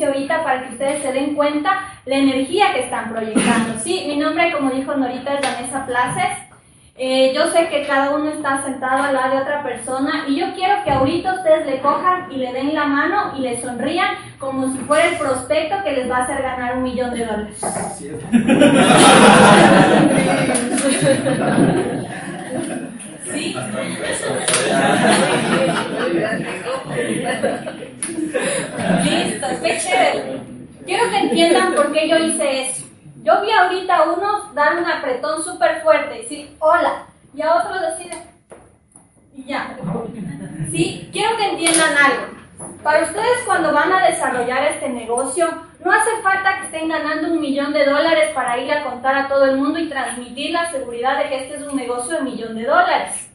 ahorita 0.00 0.42
para 0.42 0.62
que 0.62 0.70
ustedes 0.70 1.02
se 1.02 1.12
den 1.12 1.34
cuenta 1.34 1.84
la 2.06 2.16
energía 2.16 2.72
que 2.72 2.80
están 2.80 3.10
proyectando. 3.10 3.78
Sí, 3.78 4.06
mi 4.08 4.16
nombre, 4.16 4.52
como 4.52 4.70
dijo 4.70 4.94
Norita, 4.94 5.34
es 5.34 5.40
Vanessa 5.40 5.86
Places. 5.86 6.38
Eh, 6.96 7.32
yo 7.34 7.50
sé 7.50 7.68
que 7.68 7.86
cada 7.86 8.10
uno 8.10 8.30
está 8.30 8.62
sentado 8.62 9.04
al 9.04 9.14
lado 9.14 9.34
de 9.34 9.40
otra 9.40 9.62
persona 9.62 10.26
y 10.28 10.36
yo 10.36 10.52
quiero 10.54 10.84
que 10.84 10.90
ahorita 10.90 11.32
ustedes 11.32 11.64
le 11.64 11.80
cojan 11.80 12.30
y 12.30 12.36
le 12.36 12.52
den 12.52 12.74
la 12.74 12.84
mano 12.84 13.32
y 13.38 13.40
le 13.40 13.58
sonrían 13.60 14.16
como 14.38 14.70
si 14.70 14.76
fuera 14.80 15.08
el 15.08 15.16
prospecto 15.16 15.76
que 15.82 15.92
les 15.92 16.10
va 16.10 16.18
a 16.18 16.24
hacer 16.24 16.42
ganar 16.42 16.76
un 16.76 16.82
millón 16.82 17.14
de 17.14 17.24
dólares. 17.24 17.58
¿Sí? 23.32 23.54
Listo, 29.04 29.46
qué 29.62 29.78
chévere. 29.78 30.40
Quiero 30.84 31.10
que 31.10 31.18
entiendan 31.18 31.74
por 31.74 31.92
qué 31.92 32.08
yo 32.08 32.16
hice 32.18 32.68
eso. 32.68 32.86
Yo 33.22 33.42
vi 33.42 33.50
ahorita 33.50 33.96
a 33.96 34.02
unos 34.12 34.54
dar 34.54 34.78
un 34.78 34.86
apretón 34.86 35.42
súper 35.44 35.82
fuerte 35.82 36.16
y 36.16 36.22
decir 36.22 36.56
hola, 36.58 37.06
y 37.34 37.42
a 37.42 37.54
otros 37.54 37.80
decir 37.80 38.12
y 39.34 39.44
ya. 39.44 39.76
¿Sí? 40.70 41.08
Quiero 41.12 41.36
que 41.36 41.50
entiendan 41.50 41.96
algo. 41.96 42.40
Para 42.82 43.04
ustedes 43.04 43.42
cuando 43.44 43.72
van 43.72 43.92
a 43.92 44.06
desarrollar 44.06 44.64
este 44.64 44.88
negocio, 44.88 45.46
no 45.84 45.92
hace 45.92 46.10
falta 46.22 46.58
que 46.58 46.66
estén 46.66 46.88
ganando 46.88 47.32
un 47.32 47.40
millón 47.40 47.72
de 47.72 47.84
dólares 47.84 48.30
para 48.34 48.58
ir 48.58 48.72
a 48.72 48.84
contar 48.84 49.16
a 49.16 49.28
todo 49.28 49.44
el 49.44 49.56
mundo 49.56 49.78
y 49.78 49.88
transmitir 49.88 50.50
la 50.52 50.70
seguridad 50.70 51.18
de 51.18 51.28
que 51.28 51.44
este 51.44 51.56
es 51.56 51.62
un 51.62 51.76
negocio 51.76 52.16
de 52.16 52.22
millón 52.22 52.54
de 52.54 52.64
dólares. 52.64 53.30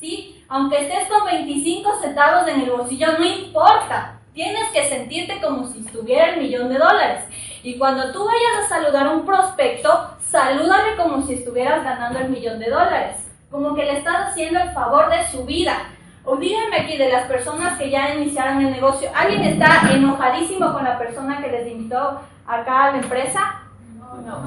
¿Sí? 0.00 0.44
Aunque 0.48 0.82
estés 0.82 1.08
con 1.08 1.24
25 1.24 2.00
centavos 2.00 2.48
en 2.48 2.60
el 2.62 2.70
bolsillo, 2.70 3.18
no 3.18 3.24
importa. 3.24 4.15
Tienes 4.36 4.68
que 4.70 4.90
sentirte 4.90 5.40
como 5.40 5.66
si 5.66 5.78
estuviera 5.78 6.34
el 6.34 6.42
millón 6.42 6.68
de 6.68 6.76
dólares. 6.76 7.24
Y 7.62 7.78
cuando 7.78 8.12
tú 8.12 8.26
vayas 8.26 8.66
a 8.66 8.68
saludar 8.68 9.06
a 9.06 9.12
un 9.12 9.24
prospecto, 9.24 10.10
salúdale 10.20 10.94
como 10.94 11.22
si 11.22 11.36
estuvieras 11.36 11.82
ganando 11.82 12.18
el 12.18 12.28
millón 12.28 12.58
de 12.58 12.68
dólares. 12.68 13.16
Como 13.50 13.74
que 13.74 13.86
le 13.86 13.96
estás 13.96 14.28
haciendo 14.28 14.60
el 14.60 14.72
favor 14.72 15.08
de 15.08 15.26
su 15.28 15.46
vida. 15.46 15.78
O 16.22 16.36
díganme 16.36 16.80
aquí 16.80 16.98
de 16.98 17.10
las 17.10 17.26
personas 17.26 17.78
que 17.78 17.88
ya 17.88 18.14
iniciaron 18.14 18.60
el 18.60 18.72
negocio, 18.72 19.08
¿alguien 19.14 19.42
está 19.42 19.90
enojadísimo 19.90 20.70
con 20.70 20.84
la 20.84 20.98
persona 20.98 21.40
que 21.40 21.50
les 21.50 21.68
invitó 21.68 22.20
acá 22.46 22.84
a 22.84 22.90
la 22.90 22.98
empresa? 22.98 23.62
No, 23.96 24.16
no. 24.16 24.40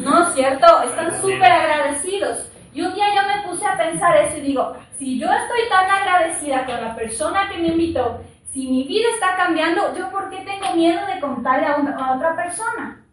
No, 0.00 0.32
¿cierto? 0.32 0.82
Están 0.82 1.20
súper 1.20 1.44
agradecidos. 1.44 2.50
Y 2.72 2.82
un 2.82 2.92
día 2.94 3.06
yo 3.14 3.22
me 3.22 3.48
puse 3.48 3.64
a 3.64 3.76
pensar 3.76 4.16
eso 4.16 4.38
y 4.38 4.40
digo, 4.40 4.74
si 4.98 5.16
yo 5.16 5.28
estoy 5.30 5.68
tan 5.68 5.88
agradecida 5.88 6.66
con 6.66 6.80
la 6.80 6.96
persona 6.96 7.48
que 7.48 7.58
me 7.58 7.68
invitó, 7.68 8.20
si 8.52 8.66
mi 8.68 8.84
vida 8.84 9.06
está 9.14 9.36
cambiando, 9.36 9.94
¿yo 9.96 10.10
por 10.10 10.28
qué 10.30 10.38
tengo 10.38 10.74
miedo 10.74 11.00
de 11.06 11.20
contarle 11.20 11.66
a, 11.66 11.76
una, 11.76 11.96
a 11.96 12.16
otra 12.16 12.34
persona? 12.34 13.04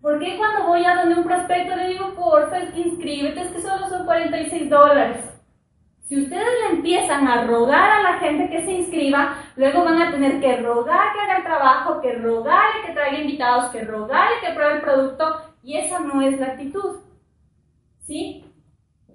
¿Por 0.00 0.18
qué 0.18 0.36
cuando 0.36 0.66
voy 0.66 0.84
a 0.84 0.94
donde 0.94 1.16
un 1.16 1.24
prospecto 1.24 1.76
le 1.76 1.88
digo, 1.88 2.14
porfa, 2.14 2.60
inscríbete, 2.74 3.40
es 3.40 3.48
que 3.48 3.60
solo 3.60 3.88
son 3.88 4.06
46 4.06 4.70
dólares? 4.70 5.36
Si 6.08 6.22
ustedes 6.22 6.46
le 6.62 6.76
empiezan 6.76 7.26
a 7.26 7.44
rogar 7.44 7.90
a 7.90 8.02
la 8.02 8.18
gente 8.18 8.48
que 8.48 8.64
se 8.64 8.72
inscriba, 8.72 9.34
luego 9.56 9.84
van 9.84 10.00
a 10.00 10.12
tener 10.12 10.40
que 10.40 10.58
rogar 10.58 11.12
que 11.12 11.20
haga 11.20 11.38
el 11.38 11.44
trabajo, 11.44 12.00
que 12.00 12.12
rogarle 12.12 12.86
que 12.86 12.92
traiga 12.92 13.18
invitados, 13.18 13.70
que 13.70 13.84
rogarle 13.84 14.36
que 14.40 14.52
pruebe 14.52 14.74
el 14.74 14.82
producto, 14.82 15.40
y 15.64 15.76
esa 15.76 15.98
no 15.98 16.22
es 16.22 16.38
la 16.38 16.46
actitud. 16.46 17.00
¿Sí? 18.06 18.44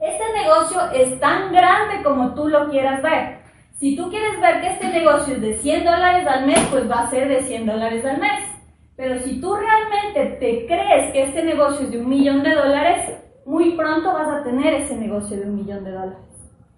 Este 0.02 0.34
negocio 0.34 0.82
es 0.92 1.18
tan 1.22 1.54
grande 1.54 2.04
como 2.04 2.36
tú 2.36 2.50
lo 2.50 2.70
quieras 2.70 3.02
ver. 3.02 3.41
Si 3.82 3.96
tú 3.96 4.12
quieres 4.12 4.40
ver 4.40 4.62
que 4.62 4.68
este 4.68 4.90
negocio 4.90 5.34
es 5.34 5.42
de 5.42 5.56
100 5.56 5.86
dólares 5.86 6.28
al 6.28 6.46
mes, 6.46 6.60
pues 6.70 6.88
va 6.88 7.00
a 7.00 7.10
ser 7.10 7.28
de 7.28 7.42
100 7.42 7.66
dólares 7.66 8.06
al 8.06 8.20
mes. 8.20 8.48
Pero 8.96 9.20
si 9.22 9.42
tú 9.42 9.56
realmente 9.56 10.38
te 10.40 10.68
crees 10.68 11.12
que 11.12 11.24
este 11.24 11.42
negocio 11.42 11.86
es 11.86 11.92
de 11.92 11.98
un 12.00 12.08
millón 12.08 12.44
de 12.44 12.54
dólares, 12.54 13.10
muy 13.44 13.72
pronto 13.72 14.14
vas 14.14 14.28
a 14.28 14.44
tener 14.44 14.76
ese 14.76 14.96
negocio 14.96 15.36
de 15.36 15.46
un 15.46 15.56
millón 15.56 15.84
de 15.84 15.94
dólares. 15.94 16.20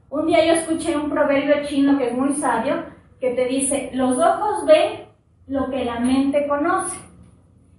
Un 0.09 0.27
día 0.27 0.45
yo 0.45 0.53
escuché 0.53 0.95
un 0.95 1.09
proverbio 1.09 1.67
chino 1.67 1.97
que 1.97 2.07
es 2.07 2.13
muy 2.13 2.35
sabio, 2.35 2.85
que 3.19 3.31
te 3.31 3.47
dice, 3.47 3.89
los 3.93 4.17
ojos 4.17 4.65
ven 4.65 5.09
lo 5.47 5.69
que 5.69 5.83
la 5.83 5.99
mente 5.99 6.47
conoce. 6.47 6.95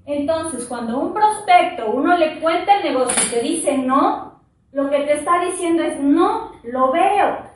Entonces, 0.04 0.66
cuando 0.66 1.00
un 1.00 1.14
prospecto, 1.14 1.90
uno 1.92 2.14
le 2.18 2.40
cuenta 2.40 2.76
el 2.76 2.92
negocio 2.92 3.22
y 3.26 3.30
te 3.30 3.40
dice 3.40 3.78
no, 3.78 4.42
lo 4.70 4.90
que 4.90 4.98
te 4.98 5.14
está 5.14 5.42
diciendo 5.46 5.82
es 5.82 5.98
no, 5.98 6.52
lo 6.62 6.92
veo. 6.92 7.53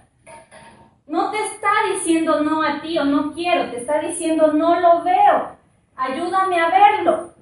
No 1.09 1.31
te 1.31 1.39
está 1.39 1.71
diciendo 1.95 2.43
no 2.43 2.63
a 2.63 2.83
ti 2.83 2.99
o 2.99 3.05
no 3.05 3.33
quiero, 3.33 3.71
te 3.71 3.79
está 3.79 3.99
diciendo 4.01 4.53
no 4.53 4.79
lo 4.79 5.03
veo. 5.03 5.57
Ayúdame 5.97 6.61
a 6.61 6.69
verlo. 6.69 7.33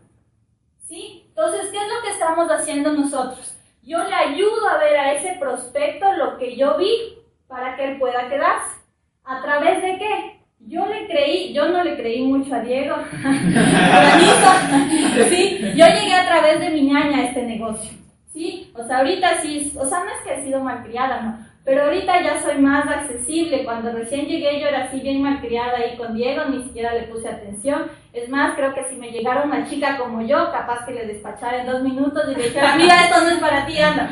¿Sí? 0.87 1.25
Entonces, 1.29 1.69
¿qué 1.73 1.77
es 1.77 1.89
lo 1.89 2.03
que 2.03 2.13
estamos 2.13 2.49
haciendo 2.49 2.93
nosotros? 2.93 3.57
Yo 3.83 4.05
le 4.05 4.15
ayudo 4.15 4.69
a 4.69 4.79
ver 4.79 4.97
a 4.97 5.13
ese 5.15 5.37
prospecto 5.41 6.13
lo 6.13 6.39
que 6.39 6.57
yo 6.57 6.79
vi 6.79 7.19
para 7.49 7.77
que 7.77 7.85
él 7.85 7.99
pueda 7.99 8.29
quedarse. 8.29 8.77
¿A 9.25 9.43
través 9.43 9.83
de 9.83 9.99
qué? 9.99 10.41
Yo 10.61 10.87
le 10.87 11.09
creí, 11.09 11.53
yo 11.53 11.69
no 11.69 11.83
le 11.83 11.97
creí 11.97 12.23
mucho 12.23 12.55
a 12.55 12.61
Diego. 12.61 12.95
¿sí? 15.29 15.59
Yo 15.75 15.87
llegué 15.87 16.15
a 16.15 16.27
través 16.27 16.61
de 16.61 16.71
mi 16.71 16.83
ñaña 16.83 17.19
a 17.19 17.25
este 17.25 17.43
negocio. 17.43 17.91
¿Sí? 18.33 18.71
O 18.75 18.85
sea, 18.85 18.99
ahorita 18.99 19.41
sí, 19.43 19.73
o 19.77 19.85
sea, 19.85 20.05
no 20.05 20.11
es 20.11 20.21
que 20.25 20.35
he 20.35 20.45
sido 20.45 20.61
malcriada, 20.61 21.23
no. 21.23 21.56
Pero 21.67 21.83
ahorita 21.83 22.23
ya 22.23 22.41
soy 22.41 22.59
más 22.59 22.87
accesible. 22.87 23.65
Cuando 23.65 23.91
recién 23.91 24.27
llegué 24.27 24.61
yo 24.61 24.69
era 24.69 24.85
así 24.85 25.01
bien 25.01 25.21
malcriada 25.21 25.79
ahí 25.79 25.97
con 25.97 26.15
Diego, 26.15 26.45
ni 26.45 26.63
siquiera 26.63 26.95
le 26.95 27.09
puse 27.09 27.29
atención. 27.29 27.87
Es 28.13 28.29
más, 28.29 28.55
creo 28.55 28.73
que 28.73 28.85
si 28.85 28.95
me 28.95 29.11
llegara 29.11 29.43
una 29.43 29.69
chica 29.69 29.99
como 29.99 30.23
yo, 30.23 30.53
capaz 30.53 30.87
que 30.87 30.93
le 30.93 31.09
despachara 31.09 31.63
en 31.63 31.67
dos 31.67 31.83
minutos 31.83 32.23
y 32.29 32.37
le 32.37 32.45
dijera, 32.45 32.77
mira, 32.77 33.03
esto 33.03 33.21
no 33.21 33.31
es 33.31 33.39
para 33.39 33.67
ti, 33.67 33.81
anda. 33.81 34.09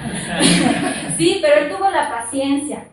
sí, 1.16 1.38
pero 1.40 1.60
él 1.60 1.72
tuvo 1.72 1.88
la 1.90 2.10
paciencia. 2.10 2.88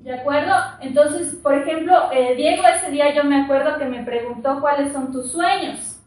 ¿De 0.00 0.14
acuerdo? 0.14 0.54
Entonces, 0.80 1.34
por 1.42 1.54
ejemplo, 1.54 2.10
eh, 2.10 2.36
Diego 2.36 2.62
ese 2.74 2.90
día 2.90 3.12
yo 3.12 3.22
me 3.24 3.42
acuerdo 3.42 3.76
que 3.76 3.84
me 3.84 4.02
preguntó 4.02 4.62
cuáles 4.62 4.94
son 4.94 5.12
tus 5.12 5.30
sueños. 5.30 6.00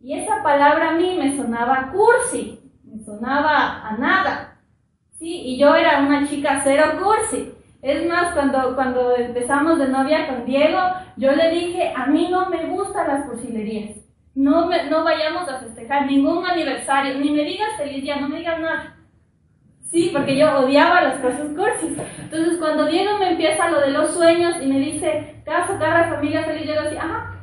Y 0.00 0.18
esa 0.18 0.42
palabra 0.42 0.90
a 0.90 0.94
mí 0.94 1.16
me 1.16 1.36
sonaba 1.36 1.92
cursi, 1.92 2.60
me 2.82 3.04
sonaba 3.04 3.86
a 3.86 3.96
nada. 3.98 4.55
Sí, 5.18 5.42
y 5.46 5.58
yo 5.58 5.74
era 5.74 6.00
una 6.00 6.28
chica 6.28 6.60
cero 6.62 6.98
cursi. 7.02 7.52
Es 7.82 8.06
más, 8.08 8.34
cuando, 8.34 8.74
cuando 8.74 9.16
empezamos 9.16 9.78
de 9.78 9.88
novia 9.88 10.26
con 10.26 10.44
Diego, 10.44 10.78
yo 11.16 11.32
le 11.32 11.50
dije, 11.50 11.92
a 11.94 12.06
mí 12.06 12.28
no 12.30 12.50
me 12.50 12.66
gustan 12.66 13.08
las 13.08 13.26
cursilerías. 13.26 13.96
No, 14.34 14.66
me, 14.66 14.90
no 14.90 15.04
vayamos 15.04 15.48
a 15.48 15.60
festejar 15.60 16.06
ningún 16.06 16.44
aniversario, 16.44 17.18
ni 17.18 17.30
me 17.30 17.44
digas 17.44 17.76
feliz 17.78 18.02
día, 18.02 18.16
no 18.16 18.28
me 18.28 18.38
digas 18.38 18.60
nada. 18.60 18.96
Sí, 19.90 20.10
porque 20.12 20.36
yo 20.36 20.58
odiaba 20.58 21.00
las 21.00 21.18
cosas 21.20 21.48
cursis. 21.56 21.96
Entonces, 22.18 22.58
cuando 22.58 22.86
Diego 22.86 23.18
me 23.18 23.30
empieza 23.30 23.70
lo 23.70 23.80
de 23.80 23.90
los 23.90 24.12
sueños 24.12 24.56
y 24.60 24.66
me 24.66 24.80
dice, 24.80 25.42
¿te 25.44 25.50
vas 25.50 25.66
familia 26.10 26.42
feliz? 26.42 26.66
Yo 26.66 26.74
le 26.74 26.82
decía, 26.82 27.02
ajá. 27.02 27.34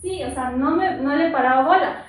Sí, 0.00 0.22
o 0.24 0.30
sea, 0.32 0.50
no, 0.50 0.72
me, 0.72 0.96
no 0.96 1.14
le 1.14 1.30
paraba 1.30 1.66
bola. 1.66 2.04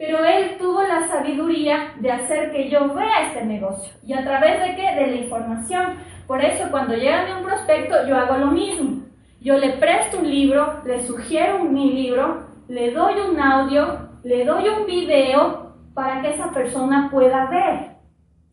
Pero 0.00 0.24
él 0.24 0.56
tuvo 0.58 0.82
la 0.82 1.06
sabiduría 1.08 1.92
de 2.00 2.10
hacer 2.10 2.52
que 2.52 2.70
yo 2.70 2.94
vea 2.94 3.26
este 3.26 3.44
negocio. 3.44 3.92
¿Y 4.02 4.14
a 4.14 4.24
través 4.24 4.58
de 4.62 4.74
qué? 4.74 4.94
De 4.94 5.08
la 5.08 5.16
información. 5.16 5.96
Por 6.26 6.42
eso, 6.42 6.70
cuando 6.70 6.94
llega 6.94 7.36
un 7.36 7.44
prospecto, 7.44 8.08
yo 8.08 8.16
hago 8.16 8.38
lo 8.38 8.46
mismo. 8.46 9.02
Yo 9.42 9.58
le 9.58 9.74
presto 9.74 10.20
un 10.20 10.30
libro, 10.30 10.80
le 10.86 11.06
sugiero 11.06 11.62
mi 11.64 11.92
libro, 11.92 12.46
le 12.68 12.92
doy 12.92 13.12
un 13.20 13.38
audio, 13.38 14.08
le 14.22 14.46
doy 14.46 14.70
un 14.70 14.86
video 14.86 15.74
para 15.92 16.22
que 16.22 16.30
esa 16.30 16.50
persona 16.50 17.10
pueda 17.12 17.50
ver. 17.50 17.90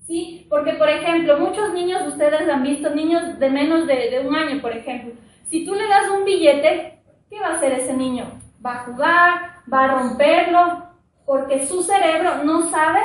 ¿Sí? 0.06 0.48
Porque, 0.50 0.74
por 0.74 0.90
ejemplo, 0.90 1.40
muchos 1.40 1.74
niños, 1.74 2.06
ustedes 2.08 2.50
han 2.50 2.64
visto, 2.64 2.90
niños 2.90 3.40
de 3.40 3.50
menos 3.50 3.88
de, 3.88 4.10
de 4.10 4.28
un 4.28 4.36
año, 4.36 4.62
por 4.62 4.74
ejemplo. 4.74 5.14
Si 5.46 5.66
tú 5.66 5.76
le 5.76 5.88
das 5.88 6.10
un 6.10 6.26
billete, 6.26 7.00
¿qué 7.30 7.40
va 7.40 7.48
a 7.48 7.54
hacer 7.54 7.72
ese 7.72 7.94
niño? 7.94 8.26
Va 8.66 8.74
a 8.74 8.84
jugar, 8.84 9.34
va 9.72 9.86
a 9.86 9.88
romperlo, 9.88 10.87
porque 11.28 11.68
su 11.68 11.84
cerebro 11.84 12.46
no 12.46 12.72
sabe 12.72 13.02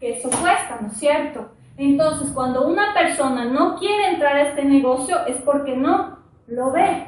que 0.00 0.18
eso 0.18 0.28
cuesta, 0.28 0.78
¿no 0.80 0.88
es 0.88 0.98
cierto? 0.98 1.52
Entonces, 1.76 2.32
cuando 2.34 2.66
una 2.66 2.92
persona 2.92 3.44
no 3.44 3.78
quiere 3.78 4.08
entrar 4.08 4.36
a 4.36 4.48
este 4.48 4.64
negocio 4.64 5.24
es 5.26 5.36
porque 5.36 5.76
no 5.76 6.18
lo 6.48 6.72
ve, 6.72 7.06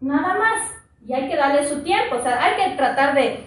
nada 0.00 0.38
más. 0.38 0.72
Y 1.06 1.12
hay 1.12 1.28
que 1.28 1.36
darle 1.36 1.68
su 1.68 1.82
tiempo, 1.82 2.16
o 2.16 2.22
sea, 2.22 2.42
hay 2.42 2.56
que 2.56 2.76
tratar 2.76 3.14
de, 3.14 3.44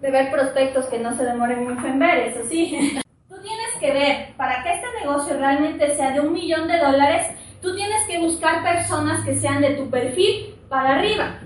de 0.00 0.10
ver 0.10 0.30
prospectos 0.30 0.86
que 0.86 1.00
no 1.00 1.16
se 1.16 1.24
demoren 1.24 1.64
mucho 1.64 1.86
en 1.88 1.98
ver, 1.98 2.28
eso 2.28 2.48
sí. 2.48 3.00
Tú 3.28 3.34
tienes 3.42 3.74
que 3.80 3.92
ver, 3.92 4.36
para 4.36 4.62
que 4.62 4.74
este 4.74 4.86
negocio 5.00 5.36
realmente 5.36 5.96
sea 5.96 6.12
de 6.12 6.20
un 6.20 6.32
millón 6.32 6.68
de 6.68 6.78
dólares, 6.78 7.26
tú 7.60 7.74
tienes 7.74 8.06
que 8.06 8.20
buscar 8.20 8.62
personas 8.62 9.24
que 9.24 9.34
sean 9.34 9.60
de 9.60 9.70
tu 9.70 9.90
perfil 9.90 10.54
para 10.68 10.96
arriba, 10.96 11.40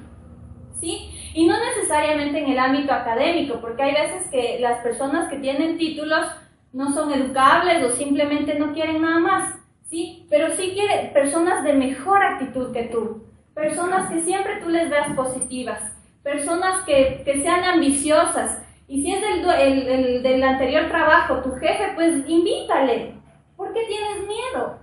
¿sí? 0.79 1.12
Y 1.35 1.47
no 1.47 1.55
necesariamente 1.59 2.39
en 2.39 2.51
el 2.51 2.59
ámbito 2.59 2.93
académico, 2.93 3.61
porque 3.61 3.83
hay 3.83 3.93
veces 3.93 4.31
que 4.31 4.59
las 4.61 4.81
personas 4.81 5.29
que 5.29 5.39
tienen 5.39 5.79
títulos 5.79 6.27
no 6.73 6.93
son 6.93 7.13
educables 7.13 7.85
o 7.85 7.91
simplemente 7.97 8.59
no 8.59 8.73
quieren 8.73 9.03
nada 9.03 9.19
más, 9.19 9.55
¿sí? 9.89 10.27
Pero 10.31 10.55
sí 10.57 10.73
quieren 10.75 11.13
personas 11.13 11.65
de 11.65 11.75
mejor 11.75 12.23
actitud 12.23 12.73
que 12.73 12.85
tú, 12.85 13.25
personas 13.55 14.11
que 14.11 14.21
siempre 14.23 14.61
tú 14.63 14.69
les 14.69 14.91
veas 14.91 15.15
positivas, 15.15 15.81
personas 16.23 16.85
que, 16.85 17.23
que 17.25 17.43
sean 17.43 17.65
ambiciosas. 17.65 18.63
Y 18.89 19.03
si 19.03 19.13
es 19.13 19.21
del, 19.23 19.49
el, 19.49 20.23
del 20.23 20.43
anterior 20.43 20.89
trabajo 20.89 21.43
tu 21.43 21.53
jefe, 21.53 21.93
pues 21.95 22.29
invítale. 22.29 23.15
¿Por 23.57 23.73
qué 23.73 23.81
tienes 23.87 24.29
miedo? 24.29 24.79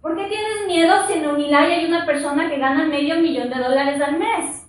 ¿Por 0.00 0.16
qué 0.16 0.24
tienes 0.26 0.66
miedo 0.66 1.06
si 1.06 1.12
en 1.14 1.28
Unilay 1.28 1.72
hay 1.72 1.84
una 1.84 2.06
persona 2.06 2.48
que 2.48 2.58
gana 2.58 2.86
medio 2.86 3.20
millón 3.20 3.50
de 3.50 3.58
dólares 3.58 4.00
al 4.00 4.18
mes? 4.18 4.59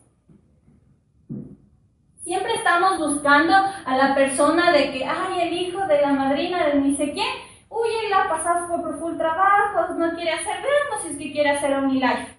Siempre 2.24 2.54
estamos 2.54 3.00
buscando 3.00 3.54
a 3.54 3.98
la 3.98 4.14
persona 4.14 4.72
de 4.72 4.92
que, 4.92 5.06
ay, 5.06 5.42
el 5.42 5.54
hijo 5.54 5.86
de 5.88 6.02
la 6.02 6.14
madrina 6.14 6.68
de 6.68 6.76
ni 6.76 6.96
sé 6.96 7.12
quién, 7.14 7.28
uy, 7.70 7.90
él 8.06 8.14
ha 8.14 8.30
pasado 8.30 8.68
por 8.82 9.00
full 9.00 9.18
trabajo, 9.18 9.94
no 9.96 10.14
quiere 10.14 10.34
hacer, 10.34 10.56
veamos 10.62 11.02
si 11.02 11.10
es 11.10 11.18
que 11.18 11.32
quiere 11.32 11.50
hacer 11.50 11.78
Unilife. 11.78 12.38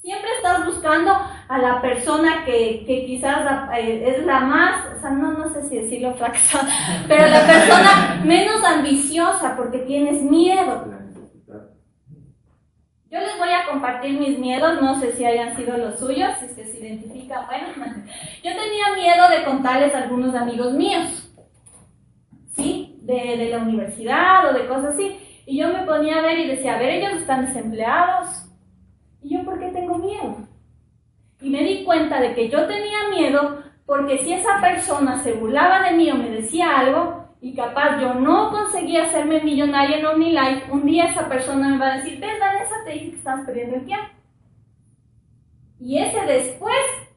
Siempre 0.00 0.30
estás 0.36 0.66
buscando 0.66 1.12
a 1.48 1.58
la 1.58 1.80
persona 1.80 2.44
que, 2.44 2.82
que 2.84 3.06
quizás 3.06 3.70
eh, 3.76 4.02
es 4.08 4.26
la 4.26 4.40
más, 4.40 4.84
o 4.96 5.00
sea, 5.00 5.10
no, 5.10 5.32
no 5.32 5.48
sé 5.52 5.68
si 5.68 5.76
decirlo 5.76 6.14
fracasada, 6.14 6.68
pero 7.06 7.28
la 7.28 7.46
persona 7.46 8.20
menos 8.24 8.64
ambiciosa 8.64 9.56
porque 9.56 9.78
tienes 9.78 10.20
miedo. 10.22 11.01
Yo 13.12 13.20
les 13.20 13.38
voy 13.38 13.50
a 13.50 13.66
compartir 13.70 14.18
mis 14.18 14.38
miedos, 14.38 14.80
no 14.80 14.98
sé 14.98 15.12
si 15.12 15.26
hayan 15.26 15.54
sido 15.54 15.76
los 15.76 15.98
suyos, 15.98 16.30
si 16.40 16.48
se 16.48 16.62
identifican, 16.80 17.44
bueno, 17.46 17.66
yo 18.42 18.50
tenía 18.50 18.94
miedo 18.96 19.28
de 19.28 19.44
contarles 19.44 19.94
a 19.94 20.04
algunos 20.04 20.34
amigos 20.34 20.72
míos, 20.72 21.30
¿sí? 22.56 22.98
De, 23.02 23.36
de 23.36 23.50
la 23.50 23.58
universidad 23.58 24.48
o 24.48 24.54
de 24.54 24.66
cosas 24.66 24.94
así. 24.94 25.18
Y 25.44 25.58
yo 25.58 25.68
me 25.68 25.82
ponía 25.82 26.20
a 26.20 26.22
ver 26.22 26.38
y 26.38 26.48
decía, 26.48 26.76
a 26.76 26.78
ver, 26.78 26.88
ellos 26.88 27.20
están 27.20 27.44
desempleados, 27.44 28.48
¿Y 29.22 29.36
yo 29.36 29.44
por 29.44 29.60
qué 29.60 29.68
tengo 29.68 29.98
miedo? 29.98 30.48
Y 31.42 31.50
me 31.50 31.62
di 31.62 31.84
cuenta 31.84 32.18
de 32.18 32.34
que 32.34 32.48
yo 32.48 32.66
tenía 32.66 33.08
miedo 33.10 33.62
porque 33.86 34.18
si 34.18 34.32
esa 34.32 34.58
persona 34.60 35.22
se 35.22 35.34
burlaba 35.34 35.82
de 35.82 35.96
mí 35.96 36.10
o 36.10 36.14
me 36.14 36.30
decía 36.30 36.78
algo 36.78 37.21
y 37.42 37.56
capaz 37.56 38.00
yo 38.00 38.14
no 38.14 38.50
conseguía 38.52 39.02
hacerme 39.02 39.42
millonaria 39.42 39.98
en 39.98 40.06
OmniLife, 40.06 40.70
un 40.70 40.86
día 40.86 41.06
esa 41.06 41.28
persona 41.28 41.70
me 41.70 41.78
va 41.78 41.94
a 41.94 41.96
decir, 41.96 42.20
ves 42.20 42.38
Vanessa, 42.38 42.76
te 42.84 42.92
dije 42.92 43.10
que 43.10 43.16
estás 43.16 43.44
perdiendo 43.44 43.76
el 43.76 43.84
tiempo. 43.84 44.06
Y 45.80 45.98
ese 45.98 46.24
después, 46.24 46.76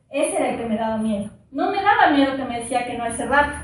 ese 0.09 0.35
era 0.35 0.49
el 0.49 0.57
que 0.57 0.65
me 0.65 0.77
daba 0.77 0.97
miedo. 0.97 1.29
No 1.51 1.69
me 1.69 1.79
daba 1.79 2.09
miedo 2.09 2.35
que 2.35 2.43
me 2.43 2.61
decía 2.61 2.87
que 2.87 2.97
no 2.97 3.03
hace 3.03 3.23
rato, 3.27 3.55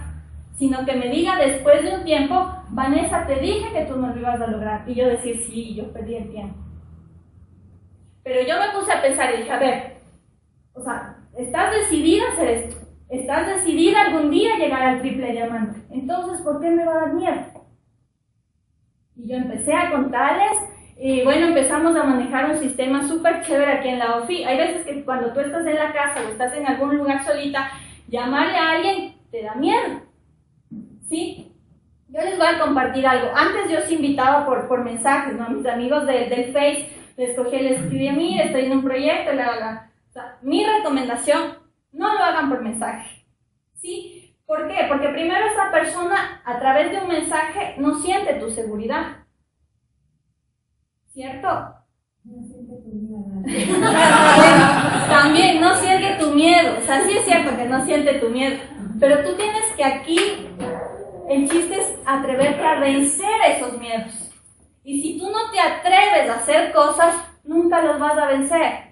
sino 0.54 0.86
que 0.86 0.94
me 0.94 1.10
diga 1.10 1.36
después 1.36 1.82
de 1.82 1.96
un 1.96 2.04
tiempo, 2.04 2.56
Vanessa, 2.70 3.26
te 3.26 3.40
dije 3.40 3.74
que 3.74 3.86
tú 3.86 3.96
no 3.96 4.14
lo 4.14 4.20
ibas 4.20 4.40
a 4.40 4.46
lograr. 4.46 4.88
Y 4.88 4.94
yo 4.94 5.08
decir, 5.08 5.44
sí, 5.44 5.74
yo 5.74 5.92
perdí 5.92 6.14
el 6.18 6.30
tiempo. 6.30 6.60
Pero 8.24 8.48
yo 8.48 8.60
me 8.60 8.80
puse 8.80 8.92
a 8.92 9.02
pensar 9.02 9.34
y 9.34 9.38
dije, 9.38 9.52
a 9.52 9.58
ver, 9.58 9.98
o 10.74 10.84
sea, 10.84 11.18
estás 11.36 11.72
decidida 11.74 12.28
a 12.28 12.34
hacer 12.34 12.50
esto. 12.50 12.81
Estás 13.12 13.46
decidida 13.46 14.04
algún 14.04 14.32
día 14.32 14.56
a 14.56 14.58
llegar 14.58 14.82
al 14.84 15.02
triple 15.02 15.34
diamante. 15.34 15.82
Entonces, 15.92 16.42
¿por 16.42 16.62
qué 16.62 16.70
me 16.70 16.86
va 16.86 16.94
a 16.94 17.00
dar 17.02 17.14
miedo? 17.14 17.42
Y 19.18 19.28
yo 19.28 19.36
empecé 19.36 19.74
a 19.74 19.92
contarles 19.92 20.58
y 20.98 21.24
bueno, 21.24 21.48
empezamos 21.48 21.94
a 21.98 22.04
manejar 22.04 22.52
un 22.52 22.58
sistema 22.58 23.06
súper 23.06 23.42
chévere 23.42 23.74
aquí 23.74 23.90
en 23.90 24.00
la 24.00 24.16
OFI. 24.16 24.46
Hay 24.46 24.58
veces 24.58 24.86
que 24.86 25.04
cuando 25.04 25.34
tú 25.34 25.42
estás 25.42 25.66
en 25.66 25.76
la 25.76 25.92
casa 25.92 26.22
o 26.26 26.30
estás 26.30 26.54
en 26.54 26.66
algún 26.66 26.96
lugar 26.96 27.26
solita, 27.26 27.70
llamarle 28.08 28.56
a 28.56 28.72
alguien 28.72 29.16
te 29.30 29.44
da 29.44 29.56
miedo. 29.56 30.04
¿Sí? 31.10 31.52
Yo 32.08 32.22
les 32.22 32.38
voy 32.38 32.48
a 32.48 32.60
compartir 32.60 33.06
algo. 33.06 33.30
Antes 33.36 33.70
yo 33.70 33.80
os 33.80 33.92
invitaba 33.92 34.46
por, 34.46 34.70
por 34.70 34.86
mensajes, 34.86 35.34
¿no? 35.34 35.46
A 35.46 35.50
mis 35.50 35.66
amigos 35.66 36.08
del 36.08 36.54
Face 36.54 36.90
les 37.18 37.32
escogí, 37.32 37.58
les 37.58 37.80
escribí 37.80 38.08
a 38.08 38.14
mí, 38.14 38.40
estoy 38.40 38.66
en 38.66 38.72
un 38.72 38.84
proyecto, 38.84 39.34
la, 39.34 39.56
la. 39.60 39.92
Sea, 40.12 40.38
mi 40.42 40.66
recomendación, 40.66 41.61
no 41.92 42.14
lo 42.14 42.24
hagan 42.24 42.50
por 42.50 42.62
mensaje. 42.62 43.26
¿Sí? 43.74 44.38
¿Por 44.46 44.68
qué? 44.68 44.86
Porque 44.90 45.10
primero 45.10 45.46
esa 45.46 45.72
persona, 45.72 46.42
a 46.46 46.60
través 46.60 46.92
de 46.92 47.00
un 47.00 47.08
mensaje, 47.08 47.76
no 47.78 48.00
siente 48.00 48.34
tu 48.36 48.50
seguridad. 48.50 49.26
¿Cierto? 51.08 51.48
No 52.24 52.44
siente 52.44 52.76
tu 52.84 52.90
miedo. 52.90 53.44
También 55.10 55.62
no 55.62 55.76
siente 55.76 56.18
tu 56.20 56.32
miedo. 56.32 56.78
O 56.78 56.82
sea, 56.82 57.04
sí 57.06 57.18
es 57.18 57.26
cierto 57.26 57.56
que 57.56 57.66
no 57.66 57.86
siente 57.86 58.14
tu 58.16 58.30
miedo. 58.30 58.58
Pero 59.00 59.24
tú 59.24 59.36
tienes 59.36 59.66
que 59.76 59.84
aquí, 59.84 60.20
el 61.30 61.50
chiste 61.50 61.80
es 61.80 61.96
atreverte 62.06 62.64
a 62.64 62.80
vencer 62.80 63.42
esos 63.48 63.78
miedos. 63.80 64.32
Y 64.84 65.02
si 65.02 65.18
tú 65.18 65.30
no 65.30 65.52
te 65.52 65.60
atreves 65.60 66.30
a 66.30 66.36
hacer 66.36 66.72
cosas, 66.72 67.16
nunca 67.44 67.82
los 67.82 68.00
vas 68.00 68.18
a 68.18 68.28
vencer. 68.28 68.91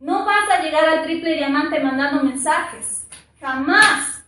No 0.00 0.24
vas 0.24 0.48
a 0.50 0.62
llegar 0.62 0.88
al 0.88 1.04
triple 1.04 1.36
diamante 1.36 1.80
mandando 1.80 2.22
mensajes. 2.22 3.08
Jamás. 3.40 4.24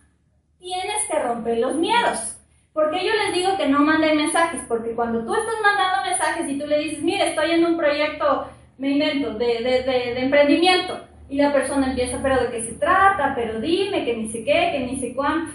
Tienes 0.59 1.07
que 1.09 1.19
romper 1.19 1.57
los 1.57 1.75
miedos. 1.75 2.37
Porque 2.73 3.05
yo 3.05 3.11
les 3.13 3.33
digo 3.33 3.57
que 3.57 3.67
no 3.67 3.79
manden 3.79 4.17
mensajes, 4.17 4.61
porque 4.67 4.95
cuando 4.95 5.25
tú 5.25 5.35
estás 5.35 5.55
mandando 5.61 6.09
mensajes 6.09 6.49
y 6.49 6.57
tú 6.57 6.67
le 6.67 6.79
dices, 6.79 7.03
mire, 7.03 7.29
estoy 7.29 7.51
en 7.51 7.65
un 7.65 7.77
proyecto, 7.77 8.47
me 8.77 8.91
invento, 8.91 9.33
de, 9.33 9.45
de, 9.61 9.83
de, 9.83 10.19
emprendimiento, 10.19 10.99
y 11.29 11.35
la 11.35 11.51
persona 11.51 11.87
empieza, 11.87 12.19
pero 12.21 12.41
de 12.41 12.51
qué 12.51 12.63
se 12.63 12.73
trata, 12.73 13.33
pero 13.35 13.59
dime, 13.59 14.05
que 14.05 14.15
ni 14.15 14.29
sé 14.29 14.45
qué, 14.45 14.69
que 14.71 14.79
ni 14.79 14.99
sé 14.99 15.13
cuánto, 15.13 15.51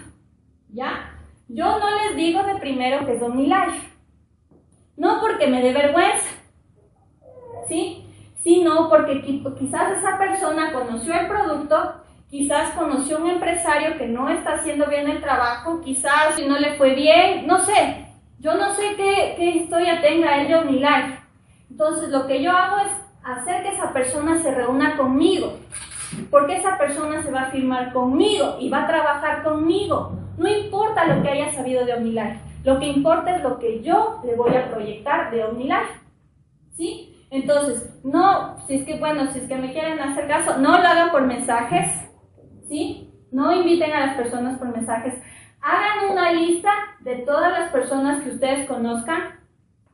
¿ya? 0.69 1.11
Yo 1.47 1.79
no 1.79 1.89
les 2.03 2.15
digo 2.15 2.43
de 2.43 2.55
primero 2.55 3.05
que 3.05 3.15
es 3.15 3.21
OmniLife. 3.21 3.97
No 4.95 5.19
porque 5.21 5.47
me 5.47 5.61
dé 5.61 5.73
vergüenza, 5.73 6.27
¿sí? 7.67 8.06
Sino 8.47 8.87
porque 8.87 9.21
quizás 9.23 9.97
esa 9.97 10.17
persona 10.17 10.71
conoció 10.71 11.13
el 11.13 11.27
producto, 11.27 11.95
quizás 12.29 12.71
conoció 12.75 13.17
un 13.17 13.29
empresario 13.31 13.97
que 13.97 14.07
no 14.07 14.29
está 14.29 14.53
haciendo 14.53 14.85
bien 14.85 15.09
el 15.09 15.19
trabajo, 15.19 15.81
quizás 15.81 16.39
no 16.47 16.57
le 16.57 16.75
fue 16.75 16.95
bien, 16.95 17.45
no 17.45 17.59
sé. 17.59 18.07
Yo 18.39 18.55
no 18.55 18.73
sé 18.73 18.95
qué, 18.95 19.33
qué 19.35 19.49
historia 19.49 19.99
tenga 19.99 20.39
él 20.39 20.47
de 20.47 20.55
OmniLife. 20.55 21.19
Entonces 21.69 22.07
lo 22.07 22.25
que 22.25 22.41
yo 22.41 22.53
hago 22.53 22.77
es 22.85 22.93
hacer 23.21 23.63
que 23.63 23.75
esa 23.75 23.91
persona 23.91 24.41
se 24.41 24.55
reúna 24.55 24.95
conmigo, 24.95 25.57
porque 26.31 26.55
esa 26.55 26.77
persona 26.77 27.21
se 27.23 27.31
va 27.31 27.41
a 27.41 27.51
firmar 27.51 27.91
conmigo 27.91 28.55
y 28.61 28.69
va 28.69 28.83
a 28.83 28.87
trabajar 28.87 29.43
conmigo. 29.43 30.13
No 30.37 30.47
importa 30.47 31.03
lo 31.03 31.21
que 31.21 31.31
haya 31.31 31.51
sabido 31.51 31.85
de 31.85 31.95
OmniLife. 31.95 32.39
Lo 32.63 32.79
que 32.79 32.87
importa 32.87 33.35
es 33.35 33.43
lo 33.43 33.59
que 33.59 33.81
yo 33.81 34.21
le 34.23 34.35
voy 34.35 34.55
a 34.55 34.71
proyectar 34.71 35.31
de 35.31 35.43
OmniLife. 35.43 35.99
¿Sí? 36.77 37.13
Entonces, 37.29 37.89
no, 38.03 38.57
si 38.67 38.75
es 38.75 38.85
que, 38.85 38.97
bueno, 38.99 39.31
si 39.31 39.39
es 39.39 39.47
que 39.47 39.55
me 39.55 39.73
quieren 39.73 39.99
hacer 39.99 40.27
caso, 40.27 40.57
no 40.57 40.77
lo 40.77 40.87
hagan 40.87 41.11
por 41.11 41.23
mensajes. 41.23 41.91
¿Sí? 42.67 43.13
No 43.31 43.53
inviten 43.53 43.91
a 43.93 44.07
las 44.07 44.15
personas 44.15 44.57
por 44.57 44.69
mensajes. 44.69 45.13
Hagan 45.61 46.11
una 46.11 46.31
lista 46.31 46.71
de 47.01 47.17
todas 47.17 47.51
las 47.51 47.71
personas 47.71 48.21
que 48.23 48.29
ustedes 48.29 48.67
conozcan. 48.67 49.39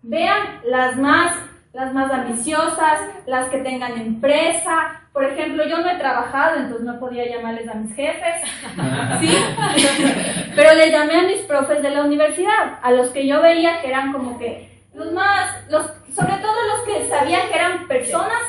Vean 0.02 0.62
las 0.66 0.98
más, 0.98 1.34
las 1.72 1.94
más 1.94 2.12
ambiciosas, 2.12 3.00
las 3.26 3.50
que 3.50 3.60
tengan 3.60 4.00
empresa, 4.00 5.04
por 5.14 5.24
ejemplo, 5.26 5.64
yo 5.68 5.78
no 5.78 5.90
he 5.92 5.98
trabajado, 5.98 6.58
entonces 6.58 6.86
no 6.86 7.00
podía 7.00 7.30
llamarles 7.30 7.70
a 7.70 7.76
mis 7.76 7.96
jefes, 7.96 8.42
¿sí? 9.20 9.30
Pero 10.56 10.74
le 10.74 10.90
llamé 10.90 11.20
a 11.20 11.28
mis 11.28 11.42
profes 11.42 11.84
de 11.84 11.92
la 11.92 12.04
universidad, 12.04 12.80
a 12.82 12.92
los 12.92 13.10
que 13.10 13.28
yo 13.28 13.40
veía 13.40 13.80
que 13.82 13.90
eran 13.90 14.12
como 14.12 14.40
que 14.40 14.84
los 14.96 15.12
más, 15.14 15.70
los, 15.70 15.86
sobre 16.14 16.34
todo 16.38 16.56
los 16.68 16.82
que 16.86 17.10
sabían 17.10 17.48
que 17.50 17.56
eran 17.56 17.88
personas 17.88 18.42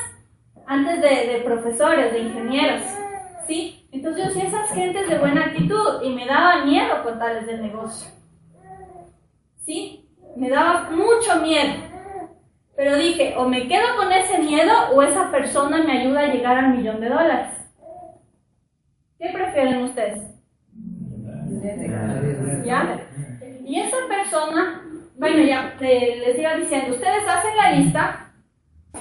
antes 0.67 1.01
de, 1.01 1.41
profesores, 1.43 2.13
de 2.13 2.19
ingenieros, 2.19 2.81
¿sí? 3.47 3.87
Entonces 3.91 4.25
yo 4.25 4.31
sí, 4.33 4.47
esas 4.47 4.71
gentes 4.71 5.07
de 5.07 5.17
buena 5.17 5.45
actitud 5.45 6.01
y 6.03 6.09
me 6.09 6.25
daba 6.25 6.65
miedo 6.65 7.03
contarles 7.03 7.45
del 7.47 7.61
negocio, 7.61 8.09
¿sí? 9.65 10.07
Me 10.35 10.49
daba 10.49 10.89
mucho 10.91 11.41
miedo. 11.41 11.73
Pero 12.75 12.97
dije, 12.97 13.35
o 13.37 13.47
me 13.47 13.67
quedo 13.67 13.95
con 13.95 14.11
ese 14.11 14.39
miedo 14.39 14.73
o 14.93 15.01
esa 15.01 15.31
persona 15.31 15.81
me 15.83 15.99
ayuda 15.99 16.21
a 16.21 16.33
llegar 16.33 16.57
al 16.57 16.75
millón 16.75 16.99
de 16.99 17.07
dólares. 17.09 17.53
¿Qué 19.17 19.29
prefieren 19.29 19.83
ustedes? 19.83 20.35
¿Ya? 22.65 22.99
Y 23.63 23.79
esa 23.79 23.97
persona, 24.09 24.83
bueno, 25.17 25.43
ya 25.43 25.75
les 25.79 26.37
iba 26.37 26.55
diciendo, 26.55 26.95
ustedes 26.95 27.27
hacen 27.27 27.57
la 27.57 27.71
lista, 27.71 28.31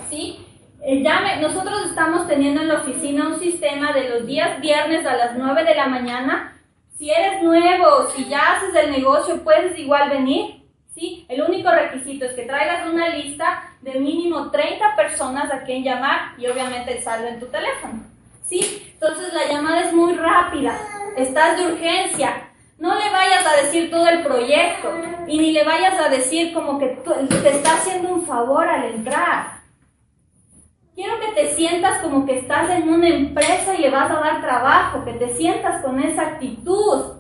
¿sí? 0.09 0.45
Eh, 0.87 1.03
nosotros 1.41 1.87
estamos 1.87 2.29
teniendo 2.29 2.61
en 2.61 2.69
la 2.69 2.81
oficina 2.81 3.29
un 3.29 3.41
sistema 3.41 3.93
de 3.93 4.11
los 4.11 4.27
días 4.27 4.61
viernes 4.61 5.07
a 5.07 5.17
las 5.17 5.37
9 5.37 5.65
de 5.65 5.75
la 5.75 5.87
mañana. 5.87 6.61
Si 6.99 7.11
eres 7.11 7.43
nuevo, 7.43 8.09
si 8.15 8.27
ya 8.27 8.53
haces 8.53 8.75
el 8.75 8.91
negocio, 8.91 9.43
puedes 9.43 9.79
igual 9.79 10.11
venir. 10.11 10.63
¿sí? 10.95 11.25
El 11.29 11.43
único 11.43 11.71
requisito 11.71 12.27
es 12.27 12.33
que 12.33 12.43
traigas 12.43 12.87
una 12.87 13.09
lista 13.09 13.63
de 13.81 13.99
mínimo 13.99 14.51
30 14.51 14.95
personas 14.95 15.51
a 15.51 15.63
quien 15.65 15.83
llamar 15.83 16.39
y 16.39 16.47
obviamente 16.47 17.03
en 17.03 17.41
tu 17.41 17.47
teléfono. 17.47 18.05
¿sí? 18.47 18.93
Entonces 18.93 19.33
la 19.33 19.51
llamada 19.51 19.87
es 19.87 19.93
muy 19.93 20.13
rápida, 20.15 20.79
estás 21.17 21.59
de 21.59 21.67
urgencia. 21.73 22.51
No 22.79 22.95
le 22.95 23.11
vayas 23.11 23.47
a 23.47 23.63
decir 23.63 23.91
todo 23.91 24.09
el 24.09 24.23
proyecto 24.23 24.93
y 25.27 25.39
ni 25.39 25.53
le 25.53 25.65
vayas 25.65 25.99
a 25.99 26.09
decir 26.09 26.53
como 26.53 26.79
que 26.79 26.89
te 26.89 27.51
está 27.51 27.75
haciendo 27.75 28.15
un 28.15 28.27
favor 28.27 28.69
al 28.69 28.95
entrar. 28.95 29.55
Quiero 30.95 31.15
que 31.21 31.33
te 31.33 31.55
sientas 31.55 32.03
como 32.03 32.25
que 32.25 32.39
estás 32.39 32.71
en 32.71 32.89
una 32.89 33.09
empresa 33.09 33.75
y 33.75 33.83
le 33.83 33.91
vas 33.91 34.11
a 34.11 34.21
dar 34.21 34.41
trabajo, 34.41 35.05
que 35.05 35.15
te 35.15 35.35
sientas 35.35 35.83
con 35.83 35.99
esa 36.01 36.23
actitud. 36.23 37.15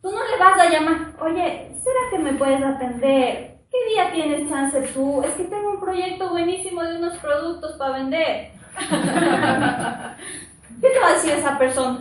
Tú 0.00 0.10
no 0.10 0.24
le 0.24 0.38
vas 0.38 0.58
a 0.58 0.70
llamar, 0.70 1.12
oye, 1.20 1.72
¿será 1.82 2.00
que 2.10 2.18
me 2.18 2.32
puedes 2.34 2.62
atender? 2.62 3.58
¿Qué 3.70 3.92
día 3.92 4.10
tienes 4.12 4.48
chance 4.48 4.80
tú? 4.94 5.22
Es 5.22 5.32
que 5.32 5.44
tengo 5.44 5.72
un 5.72 5.80
proyecto 5.80 6.30
buenísimo 6.30 6.82
de 6.82 6.96
unos 6.96 7.18
productos 7.18 7.76
para 7.76 7.98
vender. 7.98 8.52
¿Qué 10.80 10.88
te 10.88 11.00
va 11.00 11.08
a 11.08 11.12
decir 11.12 11.32
esa 11.32 11.58
persona? 11.58 11.98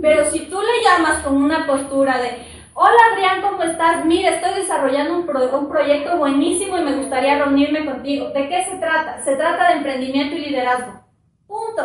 Pero 0.00 0.30
si 0.30 0.40
tú 0.46 0.60
le 0.60 0.82
llamas 0.84 1.22
con 1.22 1.36
una 1.36 1.66
postura 1.66 2.18
de, 2.18 2.38
hola 2.74 2.98
Adrián, 3.12 3.42
¿cómo 3.42 3.62
estás? 3.62 4.04
Mira, 4.04 4.30
estoy 4.30 4.54
desarrollando 4.54 5.18
un, 5.18 5.54
un 5.54 5.68
proyecto 5.68 6.16
buenísimo 6.16 6.78
y 6.78 6.82
me 6.82 6.96
gustaría 6.96 7.38
reunirme 7.38 7.84
contigo. 7.84 8.30
¿De 8.30 8.48
qué 8.48 8.64
se 8.64 8.76
trata? 8.78 9.22
Se 9.22 9.36
trata 9.36 9.68
de 9.68 9.76
emprendimiento 9.78 10.36
y 10.36 10.46
liderazgo. 10.46 11.04
Punto. 11.46 11.82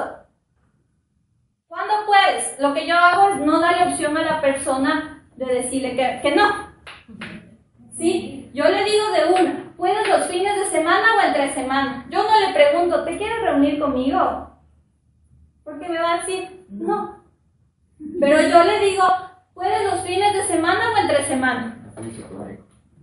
¿Cuándo 1.68 1.94
puedes? 2.06 2.60
Lo 2.60 2.74
que 2.74 2.88
yo 2.88 2.96
hago 2.96 3.30
es 3.30 3.42
no 3.42 3.60
darle 3.60 3.92
opción 3.92 4.18
a 4.18 4.24
la 4.24 4.42
persona 4.42 5.28
de 5.36 5.46
decirle 5.46 5.96
que, 5.96 6.20
que 6.22 6.36
no. 6.36 6.74
¿Sí? 7.98 8.50
Yo 8.54 8.64
le 8.66 8.84
digo 8.86 9.06
de 9.12 9.34
una, 9.34 9.74
¿puedes 9.76 10.08
los 10.08 10.28
fines 10.28 10.56
de 10.58 10.66
semana 10.68 11.18
o 11.18 11.28
entre 11.28 11.54
semana? 11.54 12.06
Yo 12.10 12.24
no 12.24 12.40
le 12.40 12.54
pregunto, 12.54 13.04
¿te 13.04 13.18
quieres 13.18 13.42
reunir 13.42 13.80
conmigo? 13.80 14.50
Porque 15.64 15.90
me 15.90 16.00
va 16.00 16.14
a 16.14 16.18
decir, 16.20 16.66
no. 16.70 17.15
Pero 18.20 18.42
yo 18.42 18.64
le 18.64 18.80
digo, 18.80 19.04
¿puedes 19.54 19.84
los 19.92 20.02
fines 20.02 20.34
de 20.34 20.44
semana 20.44 20.94
o 20.94 20.98
entre 20.98 21.26
semana? 21.26 21.78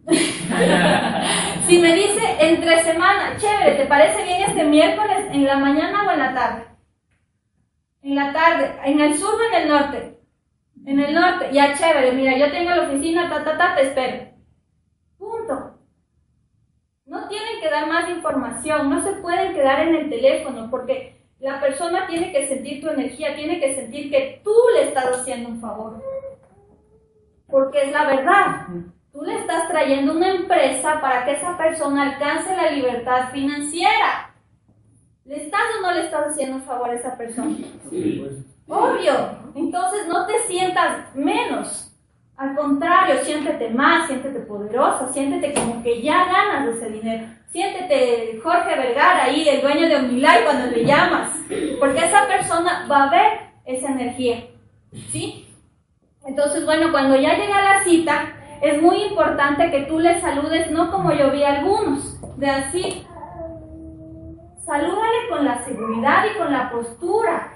si 1.67 1.79
me 1.79 1.95
dice 1.95 2.37
entre 2.41 2.83
semana, 2.83 3.37
chévere, 3.37 3.77
¿te 3.77 3.87
parece 3.87 4.25
bien 4.25 4.43
este 4.43 4.65
miércoles 4.65 5.27
en 5.31 5.45
la 5.45 5.59
mañana 5.59 6.05
o 6.07 6.11
en 6.13 6.19
la 6.19 6.35
tarde? 6.35 6.65
En 8.03 8.15
la 8.17 8.33
tarde, 8.33 8.75
en 8.85 9.01
el 9.01 9.17
sur 9.17 9.35
o 9.35 9.55
en 9.55 9.63
el 9.63 9.69
norte. 9.69 10.19
En 10.85 10.99
el 10.99 11.15
norte, 11.15 11.51
ya 11.53 11.75
chévere, 11.75 12.13
mira, 12.13 12.37
yo 12.37 12.51
tengo 12.51 12.71
la 12.71 12.83
oficina, 12.83 13.29
ta, 13.29 13.45
ta, 13.45 13.57
ta, 13.57 13.75
te 13.77 13.83
espero. 13.83 14.33
Punto. 15.19 15.79
No 17.07 17.29
tienen 17.29 17.61
que 17.61 17.71
dar 17.71 17.87
más 17.87 18.09
información, 18.09 18.91
no 18.91 19.03
se 19.03 19.13
pueden 19.13 19.55
quedar 19.55 19.87
en 19.87 19.95
el 19.95 20.11
teléfono 20.11 20.69
porque 20.71 21.22
la 21.43 21.61
persona 21.61 22.07
tiene 22.07 22.33
que 22.33 22.47
sentir 22.47 22.81
tu 22.81 22.89
energía, 22.89 23.35
tiene 23.35 23.59
que 23.59 23.75
sentir 23.75 24.11
que 24.11 24.41
tú 24.45 24.55
le 24.75 24.89
estás 24.89 25.07
haciendo 25.07 25.49
un 25.49 25.61
favor. 25.61 26.01
Porque 27.49 27.83
es 27.83 27.93
la 27.93 28.07
verdad. 28.07 28.67
Tú 29.13 29.23
le 29.23 29.41
estás 29.41 29.69
trayendo 29.69 30.13
una 30.13 30.31
empresa 30.37 31.01
para 31.01 31.25
que 31.25 31.33
esa 31.33 31.59
persona 31.59 32.13
alcance 32.13 32.55
la 32.55 32.71
libertad 32.71 33.31
financiera. 33.33 34.33
¿Le 35.25 35.45
estás 35.45 35.63
o 35.79 35.83
no 35.83 35.93
le 35.93 36.05
estás 36.05 36.29
haciendo 36.29 36.57
un 36.57 36.63
favor 36.63 36.91
a 36.91 36.95
esa 36.95 37.19
persona? 37.19 37.57
Sí. 37.91 38.45
Obvio. 38.69 39.13
Entonces 39.57 40.07
no 40.07 40.27
te 40.27 40.39
sientas 40.47 41.13
menos. 41.17 41.93
Al 42.37 42.55
contrario, 42.55 43.17
siéntete 43.25 43.69
más, 43.71 44.07
siéntete 44.07 44.39
poderosa, 44.41 45.13
siéntete 45.13 45.53
como 45.55 45.83
que 45.83 46.03
ya 46.03 46.25
ganas 46.25 46.69
ese 46.69 46.89
dinero. 46.89 47.27
Siéntete 47.53 48.41
Jorge 48.43 48.77
Vergara 48.77 49.25
ahí, 49.25 49.47
el 49.47 49.61
dueño 49.61 49.87
de 49.87 49.97
Omnilife, 49.97 50.45
cuando 50.45 50.75
le 50.75 50.85
llamas. 50.87 51.37
Porque 51.79 51.99
esa 51.99 52.27
persona 52.27 52.87
va 52.91 53.05
a 53.05 53.11
ver 53.11 53.41
esa 53.67 53.91
energía. 53.93 54.45
¿Sí? 55.11 55.49
Entonces, 56.25 56.65
bueno, 56.65 56.91
cuando 56.91 57.17
ya 57.17 57.37
llega 57.37 57.63
la 57.63 57.85
cita, 57.85 58.33
es 58.63 58.81
muy 58.81 59.03
importante 59.03 59.71
que 59.71 59.83
tú 59.83 59.99
le 59.99 60.21
saludes, 60.21 60.71
no 60.71 60.91
como 60.91 61.13
yo 61.13 61.31
vi 61.31 61.43
a 61.43 61.59
algunos, 61.59 62.19
de 62.39 62.49
así, 62.49 63.07
salúdale 64.65 65.29
con 65.29 65.45
la 65.45 65.63
seguridad 65.65 66.25
y 66.33 66.39
con 66.39 66.53
la 66.53 66.71
postura. 66.71 67.53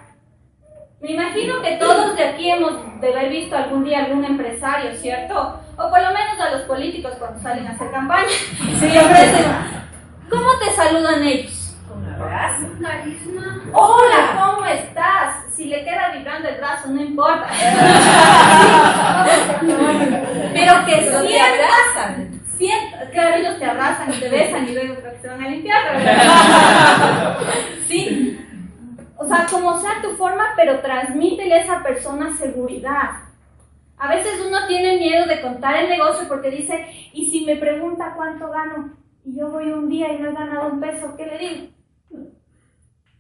Me 1.00 1.12
imagino 1.12 1.62
que 1.62 1.76
todos 1.76 2.16
de 2.16 2.24
aquí 2.24 2.50
hemos 2.50 3.00
de 3.00 3.12
haber 3.12 3.30
visto 3.30 3.56
algún 3.56 3.84
día 3.84 4.04
algún 4.04 4.24
empresario, 4.24 4.94
¿cierto? 4.96 5.60
O 5.78 5.90
por 5.90 6.00
lo 6.02 6.08
menos 6.08 6.40
a 6.40 6.50
los 6.50 6.62
políticos 6.62 7.14
cuando 7.18 7.40
salen 7.40 7.66
a 7.66 7.70
hacer 7.70 7.90
campaña. 7.90 8.28
Se 8.78 8.98
ofrecen. 8.98 9.85
¿Cómo 10.28 10.58
te 10.58 10.70
saludan 10.74 11.22
ellos? 11.22 11.76
Con 11.88 11.98
un 11.98 12.12
abrazo. 12.12 12.66
Carisma. 12.82 13.62
Hola, 13.72 14.44
¿cómo 14.44 14.66
estás? 14.66 15.44
Si 15.54 15.66
le 15.66 15.84
queda 15.84 16.10
vibrando 16.12 16.48
el 16.48 16.56
brazo, 16.56 16.88
no 16.88 17.00
importa. 17.00 17.48
Pero 20.52 20.84
que 20.84 20.96
Pero 20.96 21.22
te 21.22 21.40
abrazan. 21.40 22.40
Siento, 22.58 22.96
claro, 23.12 23.36
ellos 23.36 23.56
te 23.58 23.64
abrazan 23.66 24.12
y 24.12 24.16
te 24.18 24.28
besan 24.28 24.68
y 24.68 24.72
luego 24.72 24.96
que 24.96 25.16
se 25.20 25.28
van 25.28 25.44
a 25.44 25.48
limpiar. 25.48 25.82
sí. 27.86 28.40
O 29.16 29.26
sea, 29.26 29.46
como 29.50 29.80
sea 29.80 30.02
tu 30.02 30.10
forma, 30.16 30.44
pero 30.56 30.80
transmítele 30.80 31.54
a 31.54 31.62
esa 31.62 31.82
persona 31.82 32.36
seguridad. 32.36 33.10
A 33.98 34.08
veces 34.08 34.40
uno 34.46 34.66
tiene 34.66 34.98
miedo 34.98 35.26
de 35.26 35.40
contar 35.40 35.76
el 35.76 35.88
negocio 35.88 36.28
porque 36.28 36.50
dice, 36.50 36.86
¿y 37.12 37.30
si 37.30 37.44
me 37.44 37.56
pregunta 37.56 38.14
cuánto 38.16 38.50
gano? 38.50 38.92
Y 39.26 39.36
yo 39.36 39.50
voy 39.50 39.70
un 39.72 39.88
día 39.88 40.12
y 40.12 40.20
no 40.20 40.28
he 40.28 40.32
ganado 40.32 40.70
un 40.70 40.78
peso, 40.78 41.16
¿qué 41.16 41.26
le 41.26 41.38
digo? 41.38 41.66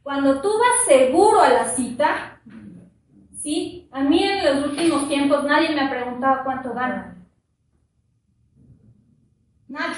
Cuando 0.04 0.40
tú 0.40 0.48
vas 0.48 0.86
seguro 0.86 1.40
a 1.40 1.48
la 1.48 1.64
cita, 1.64 2.40
¿sí? 3.36 3.88
A 3.90 4.02
mí 4.02 4.22
en 4.22 4.44
los 4.44 4.66
últimos 4.70 5.08
tiempos 5.08 5.42
nadie 5.42 5.74
me 5.74 5.80
ha 5.80 5.90
preguntado 5.90 6.44
cuánto 6.44 6.72
gano. 6.74 7.12
Nada. 9.66 9.94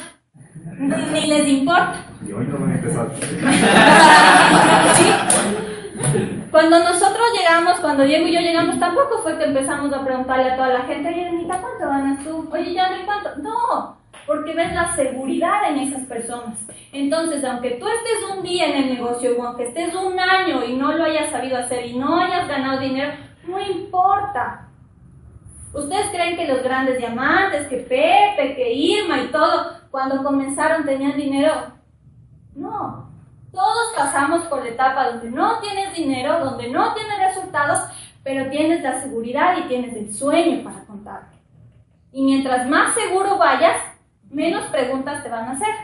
Ni, 0.79 1.27
les 1.27 1.47
importa. 1.47 1.97
Y 2.27 2.33
hoy 2.33 2.47
no 2.47 2.59
van 2.59 2.71
a 2.71 2.75
empezar. 2.77 3.13
Cuando 6.51 6.79
nosotros 6.79 7.27
llegamos, 7.39 7.81
cuando 7.81 8.05
Diego 8.05 8.27
y 8.27 8.33
yo 8.33 8.41
llegamos, 8.41 8.81
tampoco 8.81 9.19
fue 9.19 9.37
que 9.37 9.45
empezamos 9.45 9.93
a 9.93 10.03
preguntarle 10.03 10.53
a 10.53 10.57
toda 10.57 10.69
la 10.69 10.85
gente, 10.85 11.11
oye, 11.11 11.29
Anita, 11.29 11.61
¿cuánto 11.61 11.87
ganas 11.87 12.25
tú? 12.25 12.49
Oye, 12.51 12.73
ya 12.73 12.89
no 12.89 13.05
cuánto. 13.05 13.37
No, 13.43 13.99
porque 14.29 14.55
ves 14.55 14.75
la 14.75 14.95
seguridad 14.95 15.71
en 15.71 15.79
esas 15.79 16.03
personas. 16.03 16.59
Entonces, 16.93 17.43
aunque 17.45 17.73
tú 17.81 17.87
estés 17.89 18.37
un 18.37 18.43
día 18.43 18.67
en 18.67 18.85
el 18.85 18.95
negocio, 18.95 19.35
o 19.39 19.43
aunque 19.43 19.65
estés 19.65 19.95
un 19.95 20.21
año 20.21 20.63
y 20.65 20.77
no 20.77 20.93
lo 20.93 21.05
hayas 21.05 21.31
sabido 21.31 21.57
hacer 21.57 21.87
y 21.87 21.99
no 21.99 22.21
hayas 22.21 22.47
ganado 22.47 22.79
dinero, 22.79 23.15
no 23.47 23.59
importa. 23.59 24.69
¿Ustedes 25.73 26.11
creen 26.11 26.37
que 26.37 26.47
los 26.47 26.63
grandes 26.63 26.99
diamantes, 26.99 27.69
que 27.69 27.79
Pepe, 27.79 28.55
que 28.55 28.71
Irma 28.71 29.19
y 29.23 29.29
todo, 29.29 29.79
cuando 29.91 30.23
comenzaron 30.23 30.85
tenían 30.85 31.17
dinero? 31.17 31.55
No. 32.55 33.09
Todos 33.51 33.95
pasamos 33.97 34.45
por 34.45 34.63
la 34.63 34.69
etapa 34.69 35.11
donde 35.11 35.31
no 35.31 35.59
tienes 35.61 35.95
dinero, 35.95 36.39
donde 36.45 36.69
no 36.69 36.93
tienes 36.93 37.19
resultados, 37.19 37.81
pero 38.23 38.51
tienes 38.51 38.83
la 38.83 39.01
seguridad 39.01 39.57
y 39.57 39.69
tienes 39.69 39.97
el 39.97 40.13
sueño 40.13 40.63
para 40.63 40.85
contarte. 40.85 41.39
Y 42.13 42.23
mientras 42.23 42.69
más 42.69 42.95
seguro 42.95 43.39
vayas, 43.39 43.77
menos 44.31 44.67
preguntas 44.67 45.23
te 45.23 45.29
van 45.29 45.49
a 45.49 45.53
hacer. 45.53 45.75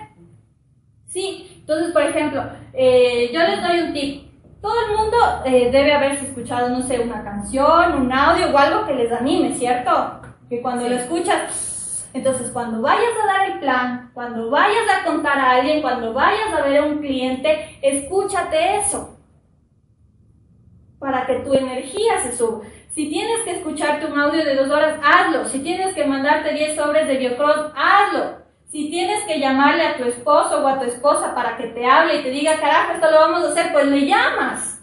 Sí, 1.07 1.59
entonces, 1.61 1.93
por 1.93 2.03
ejemplo, 2.03 2.43
eh, 2.73 3.31
yo 3.33 3.41
les 3.41 3.63
doy 3.63 3.81
un 3.81 3.93
tip. 3.93 4.25
Todo 4.61 4.75
el 4.87 4.97
mundo 4.97 5.17
eh, 5.45 5.71
debe 5.71 5.93
haberse 5.93 6.27
escuchado, 6.27 6.71
no 6.71 6.83
sé, 6.83 6.99
una 6.99 7.23
canción, 7.23 7.95
un 7.95 8.13
audio 8.13 8.51
o 8.51 8.59
algo 8.59 8.87
que 8.87 8.95
les 8.95 9.13
anime, 9.13 9.55
¿cierto? 9.55 10.21
Que 10.49 10.61
cuando 10.61 10.89
lo 10.89 10.97
escuchas, 10.97 12.09
entonces 12.15 12.51
cuando 12.51 12.81
vayas 12.81 13.13
a 13.23 13.27
dar 13.27 13.51
el 13.51 13.61
plan, 13.61 14.11
cuando 14.15 14.51
vayas 14.51 14.85
a 14.89 15.05
contar 15.05 15.39
a 15.39 15.53
alguien, 15.53 15.83
cuando 15.83 16.13
vayas 16.13 16.53
a 16.53 16.63
ver 16.63 16.79
a 16.79 16.87
un 16.87 16.99
cliente, 16.99 17.79
escúchate 17.83 18.79
eso. 18.79 19.19
Para 20.99 21.27
que 21.27 21.41
tu 21.41 21.53
energía 21.53 22.21
se 22.23 22.37
suba. 22.37 22.63
Si 22.95 23.09
tienes 23.09 23.41
que 23.45 23.57
escucharte 23.57 24.07
un 24.07 24.17
audio 24.17 24.45
de 24.45 24.55
dos 24.55 24.71
horas, 24.71 25.01
hazlo. 25.03 25.45
Si 25.47 25.59
tienes 25.59 25.95
que 25.95 26.05
mandarte 26.05 26.55
10 26.55 26.77
sobres 26.77 27.09
de 27.09 27.17
Biocross, 27.17 27.73
hazlo. 27.75 28.39
Si 28.71 28.89
tienes 28.89 29.25
que 29.25 29.41
llamarle 29.41 29.85
a 29.85 29.97
tu 29.97 30.05
esposo 30.05 30.63
o 30.63 30.69
a 30.69 30.79
tu 30.79 30.85
esposa 30.85 31.35
para 31.35 31.57
que 31.57 31.69
te 31.69 31.85
hable 31.85 32.21
y 32.21 32.23
te 32.23 32.31
diga, 32.31 32.57
carajo, 32.61 32.93
esto 32.93 33.11
lo 33.11 33.19
vamos 33.19 33.45
a 33.45 33.49
hacer, 33.51 33.73
pues 33.73 33.87
le 33.87 34.07
llamas. 34.07 34.81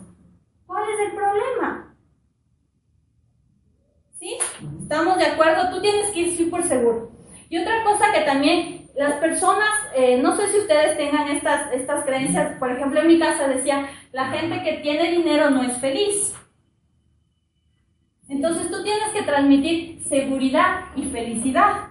¿Cuál 0.65 0.83
es 0.89 1.07
el 1.07 1.15
problema? 1.15 1.95
¿Sí? 4.19 4.37
¿Estamos 4.81 5.17
de 5.17 5.25
acuerdo? 5.27 5.69
Tú 5.73 5.81
tienes 5.81 6.09
que 6.11 6.19
ir 6.19 6.37
súper 6.37 6.63
seguro. 6.63 7.11
Y 7.47 7.59
otra 7.59 7.81
cosa 7.85 8.11
que 8.13 8.21
también 8.21 8.89
las 8.93 9.13
personas, 9.15 9.69
eh, 9.95 10.17
no 10.21 10.35
sé 10.35 10.49
si 10.49 10.59
ustedes 10.59 10.97
tengan 10.97 11.29
estas, 11.29 11.71
estas 11.71 12.03
creencias, 12.03 12.57
por 12.59 12.71
ejemplo 12.71 12.99
en 12.99 13.07
mi 13.07 13.19
casa 13.19 13.47
decía, 13.47 13.89
la 14.11 14.25
gente 14.25 14.63
que 14.63 14.79
tiene 14.79 15.11
dinero 15.11 15.49
no 15.49 15.63
es 15.63 15.77
feliz. 15.77 16.35
Entonces 18.31 18.71
tú 18.71 18.81
tienes 18.81 19.09
que 19.09 19.23
transmitir 19.23 20.01
seguridad 20.07 20.85
y 20.95 21.03
felicidad. 21.03 21.89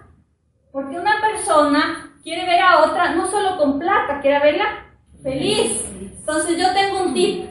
Porque 0.72 0.98
una 0.98 1.20
persona 1.20 2.16
quiere 2.22 2.46
ver 2.46 2.60
a 2.60 2.84
otra 2.84 3.14
no 3.14 3.30
solo 3.30 3.58
con 3.58 3.78
plata, 3.78 4.20
quiere 4.22 4.38
verla 4.40 4.86
feliz. 5.22 5.84
Entonces 6.00 6.56
yo 6.56 6.72
tengo 6.72 7.02
un 7.02 7.14
tip. 7.14 7.44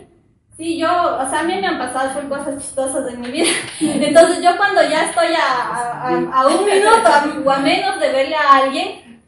Sí, 0.58 0.79
yo, 0.79 0.89
o 0.89 1.29
sea, 1.29 1.41
a 1.41 1.43
mí 1.43 1.55
me 1.62 1.67
han 1.67 1.77
pasado 1.77 2.27
cosas 2.27 2.58
chistosas 2.58 3.13
en 3.13 3.22
mi 3.22 3.29
vida. 3.29 3.50
Entonces 3.79 4.43
yo 4.43 4.58
cuando 4.58 4.81
ya 4.81 5.05
estoy 5.05 5.27
a, 5.36 6.31
a, 6.34 6.48
un 6.48 6.65
minuto 6.65 7.46
o 7.46 7.51
a 7.51 7.60
menos 7.60 8.00
de 8.00 8.12
verle 8.12 8.36
a 8.36 8.55
alguien, 8.58 9.22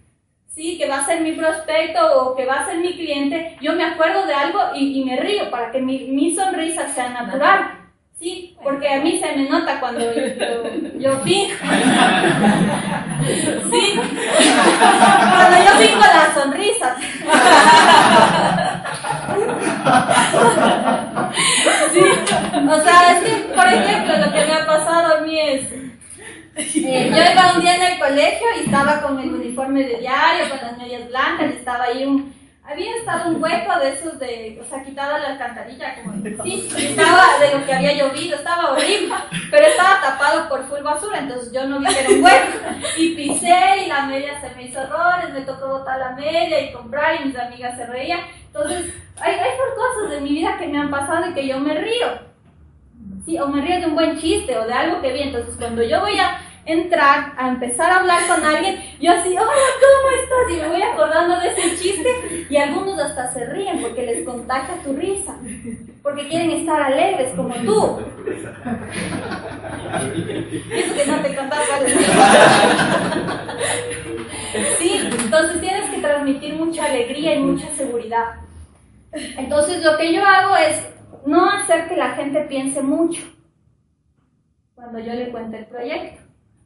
sí, 0.47 0.79
que 0.79 0.89
va 0.89 0.97
a 0.97 1.05
ser 1.05 1.21
mi 1.21 1.33
prospecto 1.33 2.19
o 2.19 2.35
que 2.35 2.47
va 2.47 2.55
a 2.55 2.65
ser 2.65 2.79
mi 2.79 2.93
cliente, 2.93 3.57
yo 3.61 3.73
me 3.73 3.83
acuerdo 3.83 4.25
de 4.25 4.33
algo 4.33 4.59
y, 4.75 5.05
me 5.05 5.17
río 5.17 5.51
para 5.51 5.71
que 5.71 5.79
mi, 5.79 6.07
mi 6.07 6.35
sonrisa 6.35 6.91
sea 6.91 7.09
natural. 7.09 7.80
Sí, 8.21 8.55
porque 8.63 8.87
a 8.87 9.01
mí 9.01 9.19
se 9.19 9.35
me 9.35 9.49
nota 9.49 9.79
cuando 9.79 9.99
yo, 9.99 10.11
yo. 10.99 11.23
Sí, 11.23 11.51
cuando 15.31 15.57
yo 15.57 15.71
finjo 15.79 15.99
la 15.99 16.31
sonrisa. 16.35 16.95
Sí, 21.91 22.03
o 22.69 22.83
sea, 22.83 23.11
es 23.11 23.41
por 23.55 23.67
ejemplo, 23.67 24.17
lo 24.17 24.31
que 24.31 24.45
me 24.45 24.53
ha 24.53 24.67
pasado 24.67 25.17
a 25.17 25.21
mí 25.21 25.39
es. 25.39 25.71
Eh, 26.55 27.09
yo 27.09 27.31
iba 27.31 27.53
un 27.55 27.61
día 27.61 27.75
en 27.75 27.93
el 27.93 27.99
colegio 27.99 28.47
y 28.57 28.65
estaba 28.65 29.01
con 29.01 29.19
el 29.19 29.33
uniforme 29.33 29.83
de 29.83 29.97
diario, 29.97 30.47
con 30.47 30.59
las 30.61 30.77
medias 30.77 31.07
blancas, 31.09 31.53
y 31.53 31.57
estaba 31.57 31.85
ahí 31.85 32.05
un, 32.05 32.31
había 32.63 32.95
estado 32.95 33.31
un 33.31 33.41
hueco 33.41 33.79
de 33.79 33.89
esos 33.89 34.19
de, 34.19 34.59
o 34.61 34.69
sea, 34.69 34.83
quitada 34.83 35.17
la 35.17 35.29
alcantarilla, 35.29 35.95
como, 35.95 36.13
sí, 36.43 36.69
estaba 36.77 37.39
de 37.39 37.57
lo 37.57 37.65
que 37.65 37.73
había 37.73 37.93
llovido, 37.93 38.35
estaba 38.35 38.71
horrible, 38.71 39.15
pero 39.49 39.67
estaba 39.67 40.01
tapado 40.01 40.47
por 40.47 40.63
full 40.65 40.81
basura, 40.81 41.19
entonces 41.19 41.51
yo 41.51 41.65
no 41.67 41.79
vi 41.79 41.87
que 41.87 41.99
era 41.99 42.09
un 42.09 42.23
hueco, 42.23 42.57
y 42.97 43.15
pisé 43.15 43.83
y 43.85 43.87
la 43.87 44.05
media 44.05 44.39
se 44.39 44.55
me 44.55 44.63
hizo 44.63 44.81
errores, 44.81 45.33
me 45.33 45.41
tocó 45.41 45.67
botar 45.67 45.99
la 45.99 46.11
media 46.11 46.61
y 46.61 46.71
comprar 46.71 47.19
y 47.19 47.25
mis 47.25 47.37
amigas 47.37 47.75
se 47.75 47.87
reían, 47.87 48.21
entonces 48.45 48.93
hay, 49.19 49.33
hay 49.33 49.57
por 49.57 49.75
cosas 49.75 50.11
de 50.11 50.21
mi 50.21 50.29
vida 50.29 50.57
que 50.57 50.67
me 50.67 50.77
han 50.77 50.91
pasado 50.91 51.29
y 51.29 51.33
que 51.33 51.47
yo 51.47 51.59
me 51.59 51.73
río, 51.73 52.07
sí, 53.25 53.39
o 53.39 53.47
me 53.47 53.61
río 53.61 53.79
de 53.79 53.87
un 53.87 53.95
buen 53.95 54.19
chiste 54.19 54.57
o 54.57 54.67
de 54.67 54.73
algo 54.73 55.01
que 55.01 55.11
vi, 55.11 55.21
entonces 55.23 55.55
cuando 55.57 55.83
yo 55.83 55.99
voy 56.01 56.17
a 56.19 56.39
entrar 56.65 57.33
a 57.37 57.49
empezar 57.49 57.91
a 57.91 57.99
hablar 57.99 58.27
con 58.27 58.43
alguien, 58.45 58.77
yo 58.99 59.11
así, 59.11 59.29
hola, 59.29 59.51
¿cómo 59.81 60.11
estás? 60.21 60.51
Y 60.51 60.57
me 60.61 60.67
voy 60.69 60.81
acordando 60.81 61.39
de 61.39 61.49
ese 61.49 61.77
chiste 61.77 62.47
y 62.49 62.57
algunos 62.57 62.99
hasta 62.99 63.31
se 63.33 63.45
ríen 63.45 63.81
porque 63.81 64.05
les 64.05 64.25
contagia 64.25 64.75
tu 64.83 64.93
risa, 64.93 65.35
porque 66.03 66.27
quieren 66.27 66.51
estar 66.51 66.81
alegres 66.81 67.33
como 67.35 67.53
tú. 67.55 67.99
Eso 70.71 70.95
que 70.95 71.05
no 71.05 71.21
te 71.21 71.35
contaba. 71.35 71.63
Sí, 74.79 75.09
entonces 75.19 75.61
tienes 75.61 75.89
que 75.89 76.01
transmitir 76.01 76.55
mucha 76.55 76.85
alegría 76.85 77.35
y 77.35 77.39
mucha 77.39 77.67
seguridad. 77.69 78.35
Entonces 79.13 79.83
lo 79.83 79.97
que 79.97 80.13
yo 80.13 80.25
hago 80.25 80.55
es 80.55 80.87
no 81.25 81.49
hacer 81.49 81.87
que 81.87 81.95
la 81.95 82.11
gente 82.11 82.41
piense 82.41 82.81
mucho 82.81 83.21
cuando 84.75 84.99
yo 84.99 85.13
le 85.13 85.31
cuente 85.31 85.59
el 85.59 85.65
proyecto. 85.65 86.20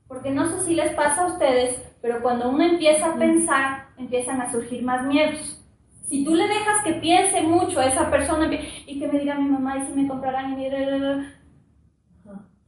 Porque 0.07 0.29
no 0.31 0.47
sé 0.47 0.62
si 0.62 0.75
les 0.75 0.93
pasa 0.93 1.24
a 1.24 1.27
ustedes, 1.27 1.81
pero 2.01 2.21
cuando 2.21 2.50
uno 2.50 2.63
empieza 2.63 3.07
a 3.07 3.15
pensar, 3.17 3.87
empiezan 3.98 4.41
a 4.41 4.51
surgir 4.51 4.83
más 4.83 5.05
miedos. 5.05 5.61
Si 6.03 6.24
tú 6.24 6.35
le 6.35 6.48
dejas 6.48 6.83
que 6.83 6.94
piense 6.94 7.41
mucho 7.41 7.79
a 7.79 7.87
esa 7.87 8.11
persona 8.11 8.48
y 8.85 9.00
que 9.00 9.07
me 9.07 9.20
diga 9.20 9.35
mi 9.35 9.50
mamá 9.50 9.77
y 9.77 9.87
si 9.87 9.94
me 9.94 10.07
comprarán 10.07 10.53
y 10.53 10.55
me... 10.55 11.33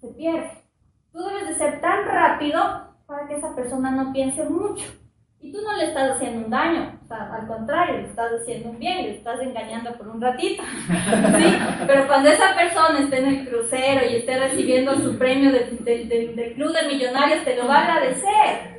se 0.01 0.07
pierde. 0.07 0.51
Tú 1.11 1.19
debes 1.19 1.49
de 1.49 1.55
ser 1.55 1.79
tan 1.79 2.05
rápido 2.05 2.95
para 3.05 3.27
que 3.27 3.35
esa 3.35 3.55
persona 3.55 3.91
no 3.91 4.11
piense 4.11 4.43
mucho. 4.49 4.85
Y 5.39 5.51
tú 5.51 5.61
no 5.61 5.77
le 5.77 5.85
estás 5.85 6.15
haciendo 6.15 6.45
un 6.45 6.49
daño, 6.49 6.99
o 7.03 7.07
sea, 7.07 7.31
al 7.31 7.47
contrario, 7.47 7.99
le 7.99 8.07
estás 8.07 8.31
haciendo 8.41 8.71
un 8.71 8.79
bien, 8.79 9.03
le 9.03 9.17
estás 9.17 9.39
engañando 9.39 9.95
por 9.95 10.07
un 10.07 10.19
ratito. 10.19 10.63
¿sí? 11.37 11.57
Pero 11.85 12.07
cuando 12.07 12.29
esa 12.29 12.55
persona 12.55 12.99
esté 12.99 13.19
en 13.19 13.25
el 13.27 13.47
crucero 13.47 14.01
y 14.09 14.15
esté 14.15 14.39
recibiendo 14.39 14.95
su 14.95 15.17
premio 15.17 15.51
del, 15.51 15.85
del, 15.85 16.53
Club 16.55 16.73
de 16.73 16.87
Millonarios, 16.87 17.43
te 17.45 17.55
lo 17.55 17.67
va 17.67 17.75
a 17.75 17.83
agradecer. 17.83 18.77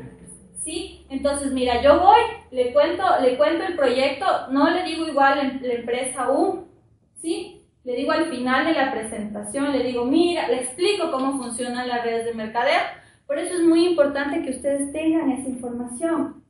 ¿sí? 0.65 1.07
Entonces, 1.11 1.53
mira, 1.53 1.81
yo 1.81 2.01
voy, 2.01 2.21
le 2.51 2.73
cuento, 2.73 3.05
le 3.23 3.37
cuento 3.37 3.65
el 3.65 3.77
proyecto, 3.77 4.27
no 4.51 4.69
le 4.69 4.83
digo 4.83 5.07
igual 5.07 5.61
la 5.63 5.73
empresa 5.75 6.25
aún, 6.25 6.67
¿sí? 7.15 7.65
Le 7.85 7.95
digo 7.95 8.13
al 8.13 8.27
final 8.27 8.67
de 8.67 8.73
la 8.73 8.91
presentación, 8.91 9.73
le 9.73 9.85
digo, 9.85 10.05
mira, 10.05 10.49
le 10.49 10.63
explico 10.63 11.11
cómo 11.13 11.39
funcionan 11.39 11.89
las 11.89 12.05
redes 12.05 12.27
de 12.27 12.35
mercadeo. 12.35 12.81
Por 13.27 13.39
eso 13.39 13.55
es 13.55 13.63
muy 13.63 13.87
importante 13.87 14.43
que 14.43 14.51
ustedes 14.51 14.93
tengan 14.93 15.31
esa 15.31 15.49
información. 15.49 16.43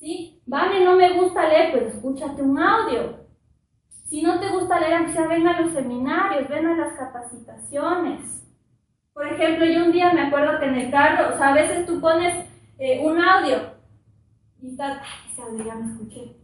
¿Sí? 0.00 0.40
Vale, 0.46 0.82
no 0.82 0.96
me 0.96 1.12
gusta 1.12 1.46
leer, 1.46 1.72
pues 1.72 1.94
escúchate 1.94 2.40
un 2.40 2.58
audio. 2.58 3.20
Si 4.06 4.22
no 4.22 4.40
te 4.40 4.48
gusta 4.48 4.80
leer, 4.80 4.94
aunque 4.94 5.12
sea 5.12 5.28
ven 5.28 5.46
a 5.46 5.60
los 5.60 5.72
seminarios, 5.72 6.48
ven 6.48 6.66
a 6.66 6.76
las 6.76 6.94
capacitaciones. 6.94 8.48
Por 9.12 9.26
ejemplo, 9.26 9.66
yo 9.66 9.84
un 9.84 9.92
día 9.92 10.12
me 10.14 10.22
acuerdo 10.22 10.58
que 10.58 10.66
en 10.66 10.74
el 10.76 10.90
carro, 10.90 11.34
o 11.34 11.36
sea, 11.36 11.48
a 11.48 11.54
veces 11.54 11.84
tú 11.84 12.00
pones 12.00 12.46
eh, 12.78 13.00
un 13.04 13.20
audio 13.20 13.74
y 14.62 14.70
estás, 14.70 15.02
ay, 15.02 15.30
ese 15.30 15.42
audio 15.42 15.64
ya 15.64 15.74
me 15.74 15.92
escuché. 15.92 16.36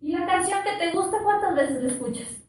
¿Y 0.00 0.12
la 0.12 0.24
canción 0.24 0.60
que 0.62 0.78
te 0.78 0.92
gusta, 0.92 1.18
cuántas 1.24 1.56
veces 1.56 1.82
la 1.82 1.88
escuchas? 1.88 2.44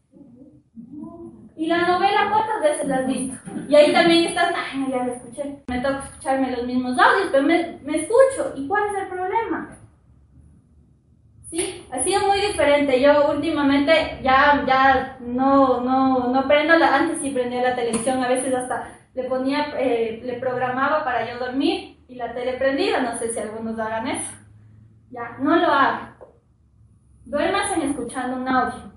¿Y 1.58 1.68
la 1.68 1.88
novela 1.88 2.30
cuántas 2.30 2.62
veces 2.62 2.88
la 2.88 2.98
has 2.98 3.08
visto? 3.08 3.38
Y 3.68 3.76
ahí 3.76 3.92
también 3.92 4.26
estás, 4.26 4.54
ay, 4.56 4.88
ya 4.92 5.06
la 5.06 5.14
escuché. 5.14 5.64
Me 5.68 5.80
toca 5.80 6.04
escucharme 6.06 6.52
los 6.52 6.68
mismos 6.68 6.98
audios, 7.00 7.30
pero 7.32 7.44
me, 7.44 7.80
me 7.84 7.98
escucho. 7.98 8.54
¿Y 8.56 8.68
cuál 8.68 8.84
es 8.90 9.02
el 9.02 9.08
problema? 9.08 9.80
Sí, 11.56 11.88
ha 11.90 12.04
sido 12.04 12.28
muy 12.28 12.42
diferente. 12.42 13.00
Yo 13.00 13.32
últimamente 13.32 14.20
ya, 14.22 14.66
ya 14.68 15.18
no, 15.22 15.80
no, 15.80 16.28
no 16.28 16.48
prendo 16.50 16.78
la, 16.78 16.94
antes 16.94 17.22
sí 17.22 17.30
prendía 17.30 17.62
la 17.62 17.76
televisión, 17.76 18.22
a 18.22 18.28
veces 18.28 18.54
hasta 18.54 18.90
le 19.14 19.24
ponía, 19.24 19.74
eh, 19.80 20.20
le 20.22 20.34
programaba 20.34 21.06
para 21.06 21.32
yo 21.32 21.40
dormir 21.40 21.98
y 22.10 22.16
la 22.16 22.34
tele 22.34 22.58
prendida, 22.58 23.00
no 23.00 23.18
sé 23.18 23.32
si 23.32 23.40
algunos 23.40 23.80
hagan 23.80 24.06
eso. 24.06 24.34
Ya, 25.12 25.38
no 25.40 25.56
lo 25.56 25.68
hagan. 25.68 26.18
en 27.32 27.90
escuchando 27.90 28.36
un 28.36 28.50
audio. 28.50 28.92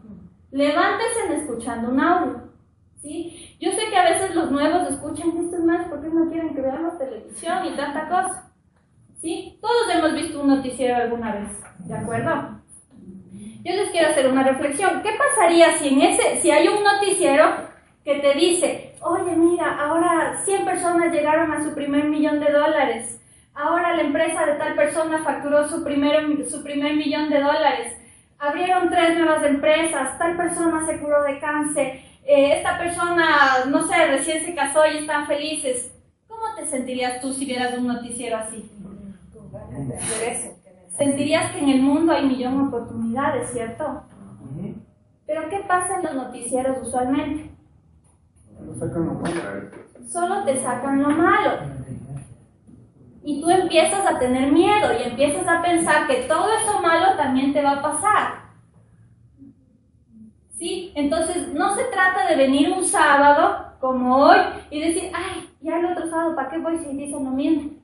Levántese 0.50 1.36
escuchando 1.36 1.90
un 1.90 2.00
audio. 2.00 2.48
¿Sí? 2.96 3.56
Yo 3.60 3.70
sé 3.70 3.88
que 3.88 3.96
a 3.96 4.10
veces 4.10 4.34
los 4.34 4.50
nuevos 4.50 4.90
escuchan 4.90 5.28
estos 5.38 5.60
más 5.60 5.86
porque 5.86 6.08
no 6.08 6.28
quieren 6.28 6.56
que 6.56 6.62
veamos 6.62 6.98
televisión 6.98 7.66
y 7.66 7.76
tanta 7.76 8.08
cosa. 8.08 8.52
¿Sí? 9.20 9.60
Todos 9.62 9.94
hemos 9.94 10.12
visto 10.14 10.40
un 10.40 10.48
noticiero 10.48 10.96
alguna 10.96 11.36
vez. 11.36 11.67
¿De 11.80 11.94
acuerdo? 11.94 12.60
Yo 13.64 13.72
les 13.74 13.90
quiero 13.90 14.08
hacer 14.08 14.28
una 14.28 14.42
reflexión. 14.42 15.02
¿Qué 15.02 15.10
pasaría 15.12 15.76
si 15.78 15.88
en 15.88 16.02
ese, 16.02 16.40
si 16.40 16.50
hay 16.50 16.68
un 16.68 16.82
noticiero 16.82 17.68
que 18.04 18.14
te 18.20 18.34
dice, 18.34 18.94
oye, 19.02 19.36
mira, 19.36 19.78
ahora 19.78 20.40
100 20.44 20.64
personas 20.64 21.12
llegaron 21.12 21.52
a 21.52 21.62
su 21.62 21.74
primer 21.74 22.04
millón 22.04 22.40
de 22.40 22.50
dólares. 22.50 23.20
Ahora 23.54 23.94
la 23.94 24.02
empresa 24.02 24.46
de 24.46 24.54
tal 24.54 24.74
persona 24.74 25.22
facturó 25.22 25.68
su 25.68 25.84
primer, 25.84 26.48
su 26.48 26.62
primer 26.62 26.94
millón 26.96 27.28
de 27.28 27.40
dólares. 27.40 27.96
Abrieron 28.38 28.88
tres 28.88 29.18
nuevas 29.18 29.44
empresas. 29.44 30.16
Tal 30.18 30.36
persona 30.36 30.86
se 30.86 30.98
curó 31.00 31.22
de 31.24 31.38
cáncer. 31.40 32.00
Eh, 32.24 32.58
esta 32.58 32.78
persona, 32.78 33.64
no 33.66 33.86
sé, 33.86 34.06
recién 34.06 34.44
se 34.44 34.54
casó 34.54 34.86
y 34.86 34.98
están 34.98 35.26
felices. 35.26 35.92
¿Cómo 36.28 36.54
te 36.56 36.66
sentirías 36.66 37.20
tú 37.20 37.32
si 37.32 37.46
vieras 37.46 37.76
un 37.76 37.88
noticiero 37.88 38.36
así? 38.36 38.70
Sentirías 40.98 41.52
que 41.52 41.60
en 41.60 41.68
el 41.68 41.82
mundo 41.82 42.12
hay 42.12 42.26
millón 42.26 42.58
de 42.58 42.68
oportunidades, 42.68 43.50
¿cierto? 43.50 44.02
Pero 45.26 45.48
¿qué 45.48 45.58
pasa 45.68 45.98
en 45.98 46.02
los 46.02 46.14
noticieros 46.14 46.78
usualmente? 46.82 47.50
Solo 50.08 50.44
te 50.44 50.56
sacan 50.56 51.02
lo 51.02 51.10
malo. 51.10 51.52
Y 53.22 53.40
tú 53.40 53.48
empiezas 53.48 54.04
a 54.06 54.18
tener 54.18 54.50
miedo 54.50 54.88
y 54.98 55.08
empiezas 55.08 55.46
a 55.46 55.62
pensar 55.62 56.08
que 56.08 56.22
todo 56.22 56.48
eso 56.52 56.80
malo 56.82 57.16
también 57.16 57.52
te 57.52 57.62
va 57.62 57.72
a 57.72 57.82
pasar. 57.82 58.48
¿Sí? 60.58 60.92
Entonces 60.96 61.54
no 61.54 61.76
se 61.76 61.84
trata 61.84 62.26
de 62.26 62.34
venir 62.34 62.72
un 62.72 62.84
sábado 62.84 63.76
como 63.78 64.16
hoy 64.16 64.38
y 64.70 64.80
decir, 64.80 65.12
ay, 65.14 65.48
ya 65.60 65.78
el 65.78 65.86
otro 65.86 66.08
sábado, 66.08 66.34
¿para 66.34 66.50
qué 66.50 66.58
voy 66.58 66.78
si 66.78 66.96
dicen 66.96 67.24
lo 67.24 67.30
mismo? 67.30 67.77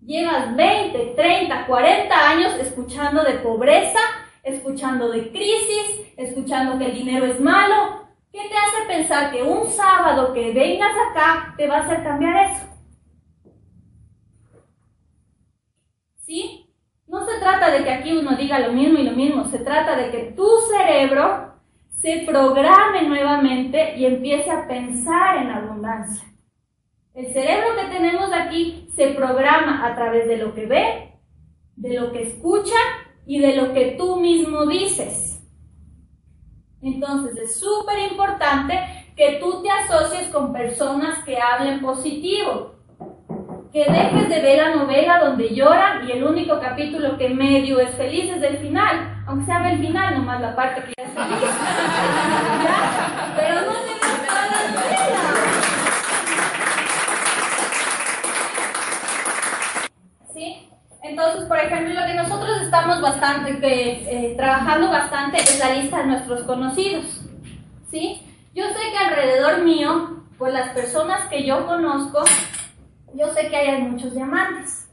Llevas 0.00 0.56
20, 0.56 1.12
30, 1.14 1.66
40 1.66 2.30
años 2.30 2.54
escuchando 2.54 3.22
de 3.22 3.34
pobreza, 3.34 3.98
escuchando 4.42 5.10
de 5.10 5.30
crisis, 5.30 6.00
escuchando 6.16 6.78
que 6.78 6.86
el 6.86 6.94
dinero 6.94 7.26
es 7.26 7.38
malo. 7.38 8.08
¿Qué 8.32 8.40
te 8.48 8.56
hace 8.56 8.86
pensar 8.88 9.30
que 9.30 9.42
un 9.42 9.66
sábado 9.68 10.32
que 10.32 10.52
vengas 10.52 10.92
acá 11.10 11.54
te 11.56 11.68
va 11.68 11.78
a 11.78 11.80
hacer 11.80 12.02
cambiar 12.02 12.50
eso? 12.50 12.66
¿Sí? 16.16 16.72
No 17.06 17.26
se 17.26 17.38
trata 17.38 17.70
de 17.70 17.84
que 17.84 17.90
aquí 17.90 18.16
uno 18.16 18.36
diga 18.36 18.60
lo 18.60 18.72
mismo 18.72 18.98
y 18.98 19.02
lo 19.02 19.12
mismo, 19.12 19.44
se 19.46 19.58
trata 19.58 19.96
de 19.96 20.10
que 20.10 20.32
tu 20.32 20.48
cerebro 20.70 21.54
se 21.90 22.24
programe 22.26 23.02
nuevamente 23.02 23.98
y 23.98 24.06
empiece 24.06 24.50
a 24.50 24.66
pensar 24.66 25.36
en 25.38 25.50
abundancia. 25.50 26.29
El 27.12 27.32
cerebro 27.32 27.74
que 27.76 27.96
tenemos 27.96 28.30
aquí 28.32 28.88
se 28.94 29.08
programa 29.08 29.84
a 29.84 29.96
través 29.96 30.28
de 30.28 30.36
lo 30.36 30.54
que 30.54 30.66
ve, 30.66 31.18
de 31.74 31.98
lo 31.98 32.12
que 32.12 32.22
escucha 32.22 32.76
y 33.26 33.40
de 33.40 33.56
lo 33.56 33.72
que 33.72 33.96
tú 33.98 34.20
mismo 34.20 34.64
dices. 34.66 35.42
Entonces 36.80 37.36
es 37.36 37.58
súper 37.58 37.98
importante 38.10 38.78
que 39.16 39.38
tú 39.40 39.60
te 39.60 39.70
asocies 39.70 40.28
con 40.28 40.52
personas 40.52 41.22
que 41.24 41.36
hablen 41.38 41.80
positivo, 41.80 42.76
que 43.72 43.84
dejes 43.84 44.28
de 44.28 44.40
ver 44.40 44.58
la 44.58 44.74
novela 44.76 45.18
donde 45.18 45.52
lloran 45.54 46.08
y 46.08 46.12
el 46.12 46.24
único 46.24 46.60
capítulo 46.60 47.18
que 47.18 47.28
medio 47.28 47.80
es 47.80 47.90
feliz 47.96 48.30
es 48.30 48.42
el 48.42 48.58
final, 48.58 49.24
aunque 49.26 49.46
sea 49.46 49.70
el 49.70 49.78
final, 49.78 50.14
nomás 50.14 50.40
la 50.40 50.54
parte 50.54 50.82
que 50.84 50.92
ya 50.96 51.04
es 51.04 51.12
feliz. 51.12 51.50
Pero 53.36 53.60
no 53.62 53.89
Entonces, 61.10 61.44
por 61.46 61.58
ejemplo, 61.58 61.92
lo 61.92 62.06
que 62.06 62.14
nosotros 62.14 62.62
estamos 62.62 63.00
bastante, 63.00 63.58
que, 63.58 64.28
eh, 64.30 64.34
trabajando 64.36 64.90
bastante 64.90 65.38
es 65.38 65.58
la 65.58 65.74
lista 65.74 65.98
de 65.98 66.06
nuestros 66.06 66.44
conocidos. 66.44 67.04
¿Sí? 67.90 68.22
Yo 68.54 68.64
sé 68.68 68.78
que 68.92 68.98
alrededor 68.98 69.64
mío, 69.64 70.22
por 70.38 70.52
las 70.52 70.70
personas 70.70 71.28
que 71.28 71.44
yo 71.44 71.66
conozco, 71.66 72.22
yo 73.12 73.26
sé 73.34 73.48
que 73.48 73.56
hay 73.56 73.82
muchos 73.82 74.14
diamantes. 74.14 74.88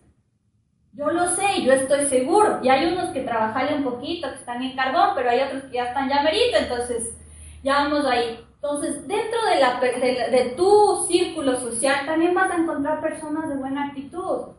Yo 0.93 1.11
lo 1.11 1.27
sé, 1.35 1.61
yo 1.61 1.73
estoy 1.73 2.07
seguro. 2.07 2.61
Y 2.63 2.69
hay 2.69 2.91
unos 2.91 3.09
que 3.09 3.21
trabajan 3.21 3.75
un 3.75 3.83
poquito, 3.83 4.27
que 4.31 4.39
están 4.39 4.63
en 4.63 4.75
carbón, 4.75 5.09
pero 5.15 5.29
hay 5.29 5.41
otros 5.41 5.65
que 5.65 5.73
ya 5.73 5.85
están 5.85 6.09
ya 6.09 6.23
merito, 6.23 6.57
entonces 6.57 7.15
ya 7.61 7.83
vamos 7.83 8.05
ahí. 8.07 8.43
Entonces, 8.55 9.07
dentro 9.07 9.39
de, 9.45 9.59
la, 9.59 9.79
de, 9.79 10.35
de 10.35 10.53
tu 10.57 11.05
círculo 11.07 11.59
social 11.59 12.07
también 12.07 12.33
vas 12.33 12.49
a 12.49 12.57
encontrar 12.57 13.01
personas 13.01 13.47
de 13.49 13.57
buena 13.57 13.89
actitud. 13.89 14.57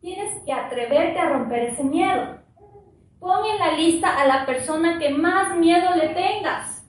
Tienes 0.00 0.42
que 0.44 0.52
atreverte 0.52 1.18
a 1.18 1.28
romper 1.28 1.64
ese 1.64 1.84
miedo. 1.84 2.38
Pon 3.18 3.44
en 3.44 3.58
la 3.58 3.72
lista 3.72 4.18
a 4.18 4.26
la 4.26 4.46
persona 4.46 4.98
que 4.98 5.10
más 5.10 5.56
miedo 5.56 5.94
le 5.94 6.08
tengas. 6.08 6.88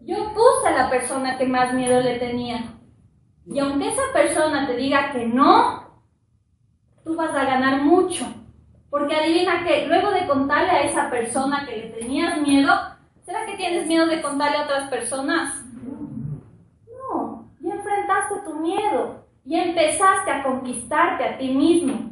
Yo 0.00 0.32
puse 0.32 0.68
a 0.68 0.70
la 0.70 0.90
persona 0.90 1.36
que 1.36 1.44
más 1.44 1.74
miedo 1.74 2.00
le 2.00 2.18
tenía. 2.18 2.74
Y 3.44 3.58
aunque 3.58 3.88
esa 3.88 4.12
persona 4.14 4.66
te 4.66 4.76
diga 4.76 5.12
que 5.12 5.26
no, 5.26 6.02
tú 7.04 7.14
vas 7.16 7.34
a 7.34 7.44
ganar 7.44 7.82
mucho. 7.82 8.24
Porque 8.88 9.14
adivina 9.14 9.64
que 9.64 9.86
luego 9.86 10.10
de 10.10 10.26
contarle 10.26 10.70
a 10.70 10.82
esa 10.84 11.10
persona 11.10 11.66
que 11.66 11.76
le 11.76 11.90
tenías 11.90 12.40
miedo, 12.40 12.72
¿será 13.26 13.44
que 13.44 13.56
tienes 13.56 13.86
miedo 13.86 14.06
de 14.06 14.22
contarle 14.22 14.56
a 14.56 14.64
otras 14.64 14.88
personas? 14.88 15.62
No, 15.82 17.50
ya 17.60 17.74
enfrentaste 17.74 18.36
tu 18.46 18.54
miedo, 18.54 19.27
ya 19.48 19.64
empezaste 19.64 20.30
a 20.30 20.42
conquistarte 20.42 21.24
a 21.24 21.38
ti 21.38 21.48
mismo. 21.48 22.10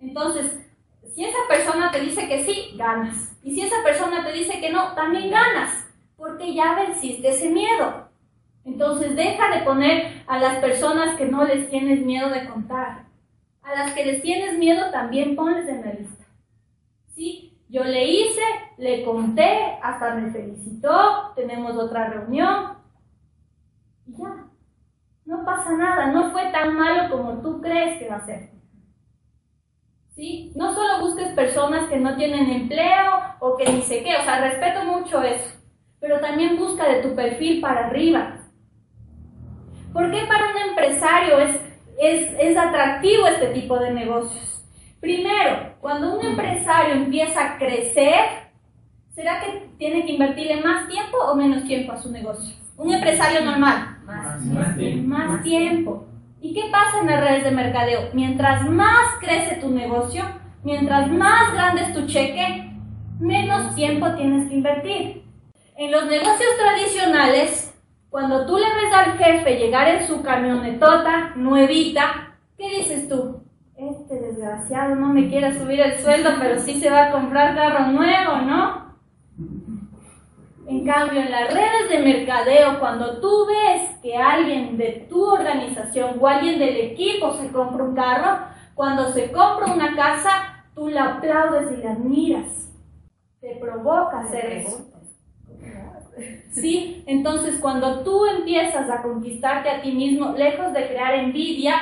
Entonces, 0.00 0.64
si 1.14 1.24
esa 1.24 1.38
persona 1.48 1.90
te 1.90 2.00
dice 2.00 2.28
que 2.28 2.44
sí, 2.44 2.76
ganas. 2.76 3.36
Y 3.42 3.54
si 3.54 3.62
esa 3.62 3.82
persona 3.82 4.24
te 4.24 4.32
dice 4.32 4.60
que 4.60 4.70
no, 4.70 4.94
también 4.94 5.30
ganas, 5.30 5.88
porque 6.16 6.54
ya 6.54 6.74
venciste 6.74 7.28
ese 7.28 7.50
miedo. 7.50 8.08
Entonces 8.64 9.16
deja 9.16 9.56
de 9.56 9.64
poner 9.64 10.22
a 10.26 10.38
las 10.38 10.58
personas 10.58 11.16
que 11.16 11.24
no 11.24 11.44
les 11.44 11.68
tienes 11.70 12.04
miedo 12.04 12.28
de 12.28 12.46
contar. 12.48 13.06
A 13.62 13.74
las 13.74 13.92
que 13.94 14.04
les 14.04 14.22
tienes 14.22 14.58
miedo 14.58 14.90
también 14.92 15.34
ponles 15.34 15.68
en 15.68 15.80
la 15.84 15.92
lista. 15.94 16.24
¿Sí? 17.14 17.58
Yo 17.68 17.82
le 17.84 18.06
hice, 18.06 18.42
le 18.76 19.04
conté, 19.04 19.78
hasta 19.82 20.14
me 20.14 20.30
felicitó, 20.30 21.32
tenemos 21.34 21.76
otra 21.76 22.08
reunión. 22.08 22.78
Y 24.06 24.16
ya. 24.16 24.47
No 25.28 25.44
pasa 25.44 25.76
nada, 25.76 26.06
no 26.06 26.30
fue 26.30 26.50
tan 26.52 26.74
malo 26.74 27.10
como 27.10 27.42
tú 27.42 27.60
crees 27.60 27.98
que 27.98 28.08
va 28.08 28.16
a 28.16 28.24
ser. 28.24 28.48
¿Sí? 30.16 30.52
No 30.56 30.72
solo 30.74 31.00
busques 31.00 31.28
personas 31.34 31.86
que 31.90 31.98
no 31.98 32.16
tienen 32.16 32.48
empleo 32.48 33.36
o 33.38 33.54
que 33.58 33.70
ni 33.70 33.82
sé 33.82 34.02
qué, 34.02 34.16
o 34.16 34.22
sea, 34.22 34.40
respeto 34.40 34.84
mucho 34.84 35.22
eso, 35.22 35.60
pero 36.00 36.18
también 36.20 36.56
busca 36.56 36.88
de 36.88 37.02
tu 37.02 37.14
perfil 37.14 37.60
para 37.60 37.88
arriba. 37.88 38.38
¿Por 39.92 40.10
qué 40.10 40.22
para 40.26 40.50
un 40.50 40.70
empresario 40.70 41.40
es, 41.40 41.60
es, 42.00 42.56
atractivo 42.56 43.26
este 43.26 43.48
tipo 43.48 43.78
de 43.78 43.90
negocios? 43.90 44.64
Primero, 44.98 45.74
cuando 45.82 46.18
un 46.18 46.24
empresario 46.24 46.94
empieza 46.94 47.44
a 47.44 47.58
crecer, 47.58 48.48
¿será 49.14 49.40
que 49.40 49.68
tiene 49.76 50.06
que 50.06 50.12
invertirle 50.12 50.62
más 50.62 50.88
tiempo 50.88 51.18
o 51.18 51.34
menos 51.34 51.64
tiempo 51.64 51.92
a 51.92 51.98
su 51.98 52.10
negocio? 52.10 52.56
Un 52.78 52.94
empresario 52.94 53.44
normal. 53.44 53.98
Más, 54.06 54.76
tiempo. 54.76 55.08
Más 55.08 55.42
tiempo. 55.42 56.06
¿Y 56.40 56.54
qué 56.54 56.70
pasa 56.70 57.00
en 57.00 57.08
las 57.08 57.20
redes 57.20 57.44
de 57.44 57.50
mercadeo? 57.50 58.08
Mientras 58.12 58.68
más 58.70 59.16
crece 59.20 59.56
tu 59.56 59.68
negocio, 59.70 60.22
mientras 60.62 61.10
más 61.10 61.52
grande 61.52 61.82
es 61.82 61.92
tu 61.92 62.06
cheque, 62.06 62.72
menos 63.18 63.74
tiempo 63.74 64.12
tienes 64.14 64.48
que 64.48 64.54
invertir. 64.54 65.24
En 65.76 65.90
los 65.90 66.06
negocios 66.06 66.50
tradicionales, 66.56 67.74
cuando 68.10 68.46
tú 68.46 68.56
le 68.56 68.64
ves 68.64 68.94
al 68.94 69.18
jefe 69.18 69.58
llegar 69.58 69.88
en 69.88 70.06
su 70.06 70.22
camionetota 70.22 71.32
nuevita, 71.34 72.36
¿qué 72.56 72.68
dices 72.78 73.08
tú? 73.08 73.42
Este 73.76 74.14
desgraciado 74.20 74.94
no 74.94 75.08
me 75.08 75.28
quiere 75.28 75.58
subir 75.58 75.80
el 75.80 75.98
sueldo, 75.98 76.30
pero 76.40 76.60
sí 76.60 76.80
se 76.80 76.90
va 76.90 77.06
a 77.06 77.12
comprar 77.12 77.56
carro 77.56 77.92
nuevo, 77.92 78.36
¿no? 78.42 78.94
En 80.68 80.84
cambio, 80.84 81.22
en 81.22 81.30
las 81.30 81.50
redes 81.50 81.88
de 81.88 81.98
mercadeo, 82.00 82.78
cuando 82.78 83.22
tú 83.22 83.46
ves 83.46 83.90
que 84.02 84.14
alguien 84.14 84.76
de 84.76 85.06
tu 85.08 85.24
organización 85.24 86.18
o 86.20 86.26
alguien 86.26 86.58
del 86.58 86.76
equipo 86.76 87.32
se 87.32 87.48
compra 87.48 87.84
un 87.84 87.94
carro, 87.94 88.44
cuando 88.74 89.10
se 89.12 89.32
compra 89.32 89.72
una 89.72 89.96
casa, 89.96 90.66
tú 90.74 90.90
la 90.90 91.14
aplaudes 91.14 91.72
y 91.72 91.82
la 91.82 91.92
admiras. 91.92 92.70
Te 93.40 93.56
provoca 93.56 94.20
hacer 94.20 94.44
eso. 94.52 94.90
¿Sí? 96.50 97.02
Entonces, 97.06 97.58
cuando 97.60 98.04
tú 98.04 98.26
empiezas 98.26 98.90
a 98.90 99.00
conquistarte 99.00 99.70
a 99.70 99.80
ti 99.80 99.92
mismo, 99.92 100.34
lejos 100.36 100.74
de 100.74 100.86
crear 100.86 101.14
envidia, 101.14 101.76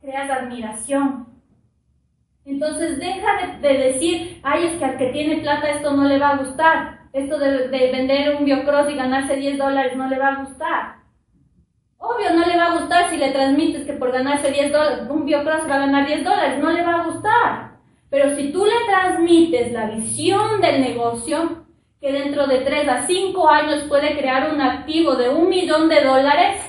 creas 0.00 0.28
admiración. 0.32 1.28
Entonces, 2.44 2.98
deja 2.98 3.56
de, 3.60 3.68
decir, 3.78 4.40
ay, 4.42 4.66
es 4.66 4.78
que 4.78 4.84
al 4.84 4.98
que 4.98 5.12
tiene 5.12 5.42
plata 5.42 5.70
esto 5.70 5.92
no 5.92 6.08
le 6.08 6.18
va 6.18 6.30
a 6.30 6.38
gustar. 6.38 7.03
Esto 7.14 7.38
de, 7.38 7.68
vender 7.68 8.34
un 8.34 8.44
biocross 8.44 8.90
y 8.90 8.96
ganarse 8.96 9.36
10 9.36 9.56
dólares 9.56 9.96
no 9.96 10.08
le 10.08 10.18
va 10.18 10.30
a 10.30 10.42
gustar. 10.42 10.96
Obvio, 11.96 12.34
no 12.34 12.44
le 12.44 12.56
va 12.56 12.64
a 12.64 12.80
gustar 12.80 13.08
si 13.08 13.16
le 13.16 13.30
transmites 13.30 13.86
que 13.86 13.92
por 13.92 14.10
ganarse 14.10 14.50
10 14.50 14.72
dólares, 14.72 15.06
un 15.08 15.24
biocross 15.24 15.70
va 15.70 15.76
a 15.76 15.86
ganar 15.86 16.08
10 16.08 16.24
dólares, 16.24 16.60
no 16.60 16.72
le 16.72 16.82
va 16.82 16.94
a 16.96 17.04
gustar. 17.04 17.78
Pero 18.10 18.34
si 18.34 18.50
tú 18.50 18.64
le 18.66 18.72
transmites 18.90 19.70
la 19.70 19.86
visión 19.90 20.60
del 20.60 20.80
negocio, 20.80 21.64
que 22.00 22.10
dentro 22.10 22.48
de 22.48 22.62
3 22.62 22.88
a 22.88 23.06
5 23.06 23.48
años 23.48 23.84
puede 23.84 24.18
crear 24.18 24.52
un 24.52 24.60
activo 24.60 25.14
de 25.14 25.28
un 25.28 25.48
millón 25.48 25.88
de 25.88 26.02
dólares, 26.02 26.60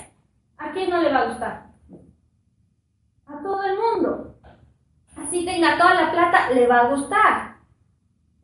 ¿a 0.60 0.72
quién 0.74 0.92
no 0.92 1.02
le 1.02 1.12
va 1.12 1.22
a 1.22 1.26
gustar? 1.26 1.66
A 3.26 3.42
todo 3.42 3.64
el 3.64 3.78
mundo. 3.80 4.36
Así 5.18 5.44
tenga 5.44 5.76
toda 5.76 5.96
la 5.96 6.12
plata, 6.12 6.52
le 6.52 6.68
va 6.68 6.82
a 6.82 6.90
gustar. 6.90 7.55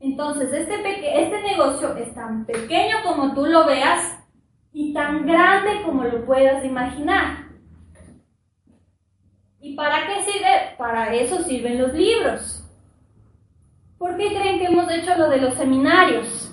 Entonces, 0.02 0.52
este, 0.52 1.24
este 1.24 1.42
negocio 1.44 1.96
es 1.96 2.14
tan 2.14 2.46
pequeño 2.46 2.98
como 3.04 3.34
tú 3.34 3.46
lo 3.46 3.66
veas 3.68 4.18
y 4.74 4.94
tan 4.94 5.28
grande 5.28 5.84
como 5.86 6.04
lo 6.04 6.26
puedas 6.26 6.66
imaginar. 6.66 7.50
¿Y 9.60 9.76
para 9.76 10.08
qué 10.08 10.24
sirve? 10.24 10.76
Para 10.78 11.14
eso 11.14 11.44
sirven 11.44 11.82
los 11.82 11.94
libros. 11.94 12.68
¿Por 14.00 14.18
qué 14.18 14.30
creen 14.30 14.58
que 14.58 14.66
hemos 14.66 14.92
hecho 14.92 15.16
lo 15.16 15.30
de 15.30 15.38
los 15.38 15.54
seminarios? 15.54 16.48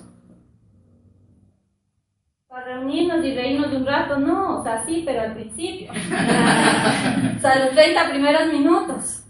reunirnos 2.65 3.23
y 3.23 3.33
reírnos 3.35 3.71
de 3.71 3.77
un 3.77 3.85
rato, 3.85 4.17
no, 4.17 4.59
o 4.59 4.63
sea, 4.63 4.83
sí, 4.85 5.03
pero 5.05 5.21
al 5.21 5.33
principio. 5.33 5.91
o 7.37 7.39
sea, 7.39 7.65
los 7.65 7.71
30 7.73 8.09
primeros 8.09 8.51
minutos. 8.51 9.23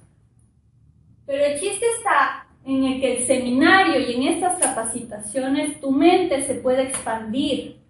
Pero 1.25 1.45
el 1.45 1.59
chiste 1.59 1.85
está 1.97 2.48
en 2.69 2.83
el 2.85 3.01
que 3.01 3.17
el 3.17 3.23
seminario 3.25 3.99
y 3.99 4.13
en 4.13 4.23
estas 4.33 4.59
capacitaciones 4.59 5.79
tu 5.79 5.91
mente 5.91 6.43
se 6.43 6.55
puede 6.55 6.83
expandir. 6.83 7.81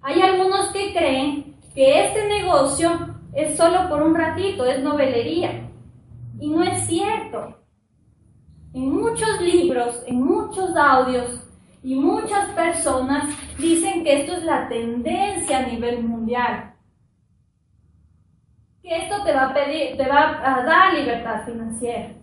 Hay 0.00 0.20
algunos 0.22 0.68
que 0.72 0.92
creen 0.94 1.56
que 1.74 2.06
este 2.06 2.26
negocio 2.26 2.90
es 3.34 3.56
solo 3.56 3.88
por 3.88 4.02
un 4.02 4.14
ratito, 4.14 4.64
es 4.64 4.82
novelería. 4.82 5.68
Y 6.40 6.48
no 6.48 6.62
es 6.62 6.86
cierto. 6.86 7.58
En 8.72 8.90
muchos 8.90 9.40
libros, 9.42 10.02
en 10.06 10.22
muchos 10.22 10.74
audios, 10.76 11.46
y 11.82 11.94
muchas 11.94 12.50
personas 12.50 13.24
dicen 13.58 14.04
que 14.04 14.20
esto 14.20 14.34
es 14.34 14.44
la 14.44 14.68
tendencia 14.68 15.58
a 15.58 15.66
nivel 15.66 16.02
mundial. 16.02 16.74
Que 18.82 18.96
esto 18.96 19.22
te 19.24 19.32
va 19.32 19.48
a 19.48 19.54
te 19.54 20.08
va 20.08 20.58
a 20.58 20.64
dar 20.64 20.94
libertad 20.94 21.44
financiera. 21.44 22.19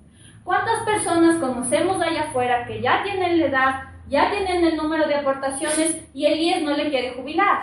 ¿Cuántas 0.47 0.83
personas 0.83 1.41
conocemos 1.41 2.01
allá 2.01 2.29
afuera 2.29 2.65
que 2.65 2.81
ya 2.81 3.03
tienen 3.03 3.37
la 3.37 3.45
edad, 3.47 3.83
ya 4.07 4.31
tienen 4.31 4.63
el 4.63 4.77
número 4.77 5.05
de 5.05 5.15
aportaciones 5.15 6.07
y 6.13 6.25
el 6.25 6.39
IES 6.39 6.63
no 6.63 6.71
le 6.71 6.89
quiere 6.89 7.15
jubilar? 7.15 7.59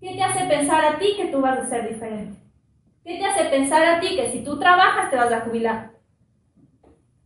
¿Qué 0.00 0.14
te 0.14 0.22
hace 0.22 0.46
pensar 0.46 0.82
a 0.86 0.98
ti 0.98 1.12
que 1.18 1.26
tú 1.26 1.42
vas 1.42 1.58
a 1.58 1.66
ser 1.66 1.86
diferente? 1.86 2.40
¿Qué 3.04 3.18
te 3.18 3.26
hace 3.26 3.44
pensar 3.44 3.84
a 3.84 4.00
ti 4.00 4.16
que 4.16 4.32
si 4.32 4.42
tú 4.42 4.58
trabajas 4.58 5.10
te 5.10 5.16
vas 5.16 5.30
a 5.30 5.42
jubilar? 5.42 5.90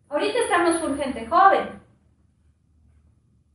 Ahorita 0.09 0.41
estamos 0.41 0.79
por 0.79 0.99
gente 0.99 1.29
joven. 1.29 1.81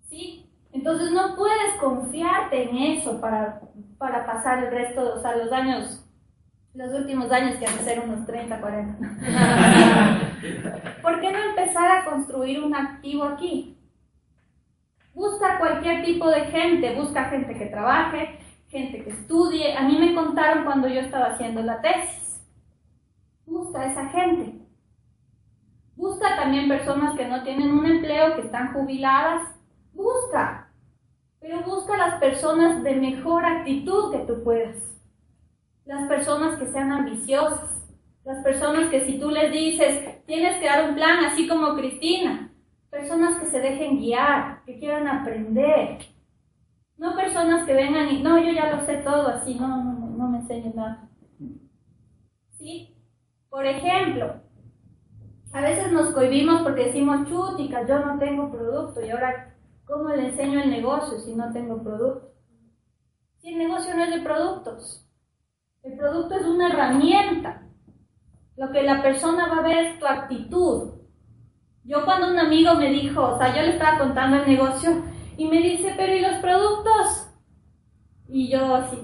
¿Sí? 0.03 0.49
Entonces 0.71 1.11
no 1.11 1.35
puedes 1.35 1.73
confiarte 1.81 2.69
en 2.69 2.77
eso 2.77 3.19
para, 3.19 3.59
para 3.97 4.25
pasar 4.25 4.63
el 4.63 4.71
resto, 4.71 5.15
o 5.15 5.19
sea, 5.19 5.35
los 5.35 5.51
años, 5.51 6.04
los 6.75 6.93
últimos 6.93 7.31
años 7.31 7.57
que 7.57 7.65
van 7.65 7.79
a 7.79 7.83
ser 7.83 8.01
unos 8.01 8.25
30, 8.25 8.59
40. 8.59 8.97
¿Por 11.01 11.21
qué 11.21 11.31
no 11.31 11.39
empezar 11.39 11.97
a 11.97 12.05
construir 12.05 12.61
un 12.61 12.75
activo 12.75 13.23
aquí? 13.23 13.77
Busca 15.13 15.57
cualquier 15.57 16.03
tipo 16.03 16.29
de 16.29 16.41
gente, 16.47 16.95
busca 16.95 17.23
gente 17.25 17.57
que 17.57 17.67
trabaje, 17.67 18.39
gente 18.67 19.03
que 19.03 19.11
estudie. 19.11 19.77
A 19.77 19.83
mí 19.83 19.97
me 19.97 20.13
contaron 20.13 20.65
cuando 20.65 20.89
yo 20.89 20.99
estaba 20.99 21.27
haciendo 21.27 21.61
la 21.61 21.79
tesis. 21.79 22.45
Busca 23.45 23.81
a 23.81 23.85
esa 23.85 24.09
gente. 24.09 24.59
Busca 25.95 26.35
también 26.35 26.67
personas 26.67 27.15
que 27.15 27.25
no 27.25 27.41
tienen 27.43 27.71
un 27.71 27.85
empleo, 27.85 28.35
que 28.35 28.41
están 28.41 28.73
jubiladas. 28.73 29.43
Busca. 29.93 30.73
Pero 31.39 31.61
busca 31.61 31.95
las 31.95 32.19
personas 32.19 32.83
de 32.83 32.95
mejor 32.95 33.45
actitud 33.45 34.11
que 34.11 34.25
tú 34.25 34.43
puedas. 34.43 34.94
Las 35.85 36.07
personas 36.07 36.57
que 36.59 36.67
sean 36.67 36.91
ambiciosas. 36.91 37.87
Las 38.23 38.43
personas 38.43 38.89
que 38.89 39.01
si 39.01 39.19
tú 39.19 39.29
les 39.29 39.51
dices, 39.51 40.25
tienes 40.25 40.57
que 40.57 40.65
dar 40.65 40.89
un 40.89 40.95
plan, 40.95 41.25
así 41.25 41.47
como 41.47 41.75
Cristina. 41.75 42.51
Personas 42.89 43.39
que 43.39 43.45
se 43.45 43.59
dejen 43.59 43.99
guiar, 43.99 44.63
que 44.65 44.79
quieran 44.79 45.07
aprender, 45.07 45.99
no 46.97 47.15
personas 47.15 47.65
que 47.65 47.73
vengan 47.73 48.09
y, 48.09 48.23
no, 48.23 48.39
yo 48.39 48.51
ya 48.51 48.71
lo 48.73 48.85
sé 48.85 48.97
todo, 48.97 49.27
así, 49.27 49.55
no, 49.55 49.67
no, 49.67 50.07
no 50.09 50.29
me 50.29 50.39
enseñes 50.39 50.73
nada. 50.75 51.09
¿Sí? 52.51 52.95
Por 53.49 53.65
ejemplo, 53.65 54.41
a 55.51 55.61
veces 55.61 55.91
nos 55.91 56.13
cohibimos 56.13 56.61
porque 56.61 56.85
decimos, 56.85 57.27
chútica, 57.27 57.85
yo 57.85 57.99
no 57.99 58.17
tengo 58.17 58.51
producto 58.51 59.05
y 59.05 59.09
ahora, 59.09 59.55
¿cómo 59.85 60.09
le 60.09 60.29
enseño 60.29 60.61
el 60.61 60.69
negocio 60.69 61.19
si 61.19 61.35
no 61.35 61.51
tengo 61.51 61.83
producto? 61.83 62.33
Si 63.39 63.53
el 63.53 63.59
negocio 63.59 63.95
no 63.95 64.03
es 64.03 64.11
de 64.11 64.21
productos, 64.21 65.04
el 65.85 65.97
producto 65.97 66.35
es 66.35 66.45
una 66.45 66.69
herramienta. 66.69 67.61
Lo 68.57 68.71
que 68.71 68.81
la 68.81 69.03
persona 69.03 69.47
va 69.47 69.59
a 69.59 69.61
ver 69.61 69.77
es 69.85 69.99
tu 69.99 70.07
actitud. 70.07 70.93
Yo 71.83 72.03
cuando 72.03 72.27
un 72.29 72.39
amigo 72.39 72.73
me 72.73 72.89
dijo, 72.89 73.21
o 73.21 73.37
sea, 73.37 73.55
yo 73.55 73.61
le 73.61 73.73
estaba 73.73 73.99
contando 73.99 74.37
el 74.37 74.47
negocio, 74.47 75.03
y 75.37 75.47
me 75.47 75.57
dice, 75.57 75.93
pero 75.95 76.15
¿y 76.15 76.21
los 76.21 76.35
productos? 76.35 77.29
Y 78.27 78.49
yo 78.49 78.75
así. 78.75 78.97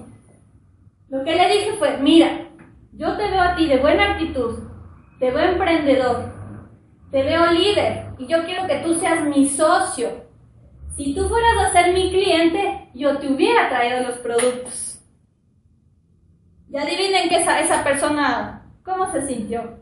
Lo 1.08 1.22
que 1.22 1.36
le 1.36 1.48
dije 1.48 1.72
fue, 1.78 1.98
mira, 1.98 2.48
yo 2.92 3.16
te 3.16 3.30
veo 3.30 3.40
a 3.40 3.54
ti 3.54 3.66
de 3.66 3.78
buena 3.78 4.12
actitud, 4.12 4.58
te 5.20 5.30
veo 5.30 5.52
emprendedor, 5.52 6.32
te 7.10 7.22
veo 7.22 7.46
líder 7.52 8.14
y 8.18 8.26
yo 8.26 8.44
quiero 8.44 8.66
que 8.66 8.78
tú 8.78 8.94
seas 8.94 9.24
mi 9.24 9.48
socio. 9.48 10.08
Si 10.96 11.14
tú 11.14 11.28
fueras 11.28 11.58
a 11.58 11.72
ser 11.72 11.94
mi 11.94 12.10
cliente, 12.10 12.90
yo 12.94 13.18
te 13.18 13.28
hubiera 13.28 13.68
traído 13.68 14.08
los 14.08 14.18
productos. 14.18 14.91
Y 16.72 16.76
adivinen 16.78 17.28
que 17.28 17.36
esa, 17.36 17.60
esa 17.60 17.84
persona, 17.84 18.62
¿cómo 18.82 19.12
se 19.12 19.26
sintió? 19.26 19.78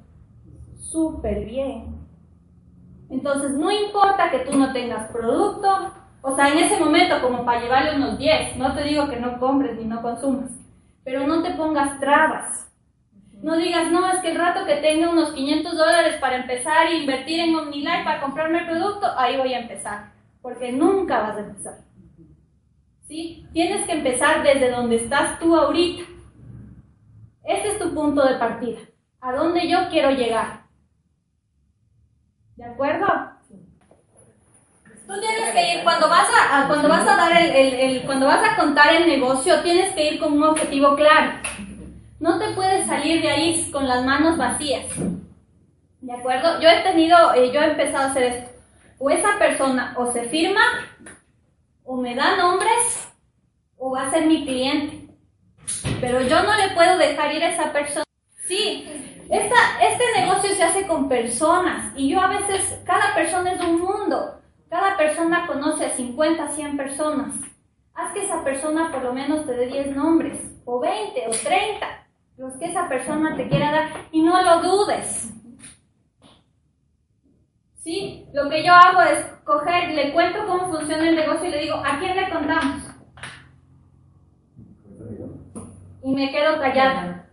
Súper 0.77 1.45
bien. 1.45 2.01
Entonces, 3.09 3.53
no 3.53 3.71
importa 3.71 4.29
que 4.31 4.41
tú 4.41 4.57
no 4.57 4.73
tengas 4.73 5.09
producto, 5.13 5.93
o 6.21 6.35
sea, 6.35 6.49
en 6.49 6.59
ese 6.59 6.81
momento, 6.81 7.23
como 7.23 7.45
para 7.45 7.61
llevarle 7.61 7.95
unos 7.95 8.19
10, 8.19 8.57
no 8.57 8.75
te 8.75 8.83
digo 8.83 9.09
que 9.09 9.21
no 9.21 9.39
compres 9.39 9.79
ni 9.79 9.85
no 9.85 10.03
consumas, 10.03 10.51
pero 11.05 11.27
no 11.29 11.43
te 11.43 11.53
pongas 11.53 12.01
trabas. 12.01 12.69
No 13.41 13.57
digas, 13.57 13.91
no, 13.93 14.11
es 14.11 14.19
que 14.19 14.33
el 14.33 14.39
rato 14.39 14.67
que 14.67 14.77
tenga 14.77 15.11
unos 15.11 15.33
500 15.33 15.77
dólares 15.77 16.17
para 16.21 16.37
empezar 16.37 16.89
a 16.89 16.95
invertir 16.95 17.41
en 17.41 17.55
OmniLife 17.55 18.05
para 18.05 18.21
comprarme 18.21 18.59
el 18.59 18.67
producto, 18.67 19.07
ahí 19.17 19.37
voy 19.37 19.55
a 19.55 19.61
empezar, 19.61 20.13
porque 20.43 20.73
nunca 20.73 21.21
vas 21.21 21.37
a 21.37 21.41
empezar. 21.41 21.79
¿Sí? 23.07 23.47
Tienes 23.53 23.87
que 23.87 23.93
empezar 23.93 24.43
desde 24.43 24.71
donde 24.71 24.97
estás 24.97 25.39
tú 25.39 25.57
ahorita. 25.57 26.10
Este 27.45 27.69
es 27.69 27.79
tu 27.79 27.95
punto 27.95 28.23
de 28.25 28.35
partida. 28.35 28.81
¿A 29.21 29.33
dónde 29.33 29.69
yo 29.69 29.89
quiero 29.91 30.11
llegar? 30.11 30.65
¿De 32.57 32.65
acuerdo? 32.65 33.07
Tú 35.07 35.19
tienes 35.19 35.53
que 35.53 35.75
ir, 35.75 35.83
cuando 35.83 36.09
vas 36.09 36.29
a, 36.31 36.69
cuando 36.69 36.89
vas 36.89 37.09
a 37.09 37.17
dar 37.17 37.43
el, 37.43 38.03
cuando 38.03 38.27
vas 38.27 38.49
a 38.49 38.57
contar 38.57 38.95
el 38.95 39.09
negocio, 39.09 39.61
tienes 39.63 39.93
que 39.95 40.13
ir 40.13 40.21
con 40.21 40.35
un 40.35 40.45
objetivo 40.45 40.95
claro. 40.95 41.33
No 42.21 42.39
te 42.39 42.51
puedes 42.51 42.87
salir 42.87 43.21
de 43.21 43.31
ahí 43.31 43.71
con 43.73 43.89
las 43.89 44.05
manos 44.05 44.37
vacías. 44.37 44.87
¿De 46.01 46.13
acuerdo? 46.13 46.61
Yo 46.61 46.69
he 46.69 46.83
tenido, 46.83 47.35
eh, 47.35 47.51
yo 47.53 47.61
he 47.61 47.71
empezado 47.71 48.05
a 48.05 48.11
hacer 48.11 48.23
esto. 48.23 48.51
O 48.99 49.11
esa 49.11 49.39
persona 49.39 49.95
o 49.97 50.13
se 50.13 50.29
firma, 50.29 50.61
o 51.83 51.97
me 51.97 52.15
da 52.15 52.37
nombres, 52.37 53.11
o 53.79 53.91
va 53.91 54.07
a 54.07 54.11
ser 54.11 54.27
mi 54.27 54.45
cliente. 54.45 55.00
Pero 56.01 56.23
yo 56.23 56.43
no 56.43 56.55
le 56.57 56.75
puedo 56.75 56.99
dejar 56.99 57.35
ir 57.35 57.45
a 57.45 57.51
esa 57.51 57.73
persona. 57.73 58.05
Sí, 58.47 58.87
esta, 59.31 59.57
este 59.81 60.05
negocio 60.21 60.51
se 60.55 60.63
hace 60.63 60.87
con 60.87 61.09
personas 61.09 61.93
y 61.97 62.09
yo 62.09 62.21
a 62.21 62.29
veces, 62.29 62.81
cada 62.85 63.15
persona 63.15 63.53
es 63.53 63.61
un 63.61 63.81
mundo. 63.81 64.41
Cada 64.69 64.97
persona 64.97 65.47
conoce 65.47 65.87
a 65.87 65.91
50, 65.91 66.49
100 66.49 66.77
personas. 66.77 67.35
Haz 67.95 68.13
que 68.13 68.25
esa 68.25 68.43
persona 68.45 68.91
por 68.93 69.03
lo 69.03 69.13
menos 69.13 69.45
te 69.45 69.55
dé 69.55 69.67
10 69.67 69.97
nombres, 69.97 70.39
o 70.65 70.79
20, 70.79 71.27
o 71.27 71.31
30, 71.31 71.87
los 72.39 72.55
que 72.55 72.67
esa 72.67 72.89
persona 72.89 73.37
te 73.37 73.49
quiera 73.49 73.73
dar, 73.73 73.89
y 74.13 74.23
no 74.23 74.41
lo 74.43 74.63
dudes. 74.63 75.33
¿Sí? 77.83 78.27
Lo 78.33 78.49
que 78.49 78.65
yo 78.65 78.73
hago 78.73 79.03
es 79.03 79.25
coger, 79.45 79.91
le 79.91 80.13
cuento 80.13 80.47
cómo 80.47 80.69
funciona 80.69 81.09
el 81.09 81.17
negocio 81.17 81.49
y 81.49 81.51
le 81.51 81.61
digo, 81.63 81.77
¿a 81.77 81.99
quién 81.99 82.17
le 82.17 82.31
contamos? 82.31 82.83
Y 86.11 86.13
me 86.13 86.33
quedo 86.33 86.59
callada. 86.59 87.25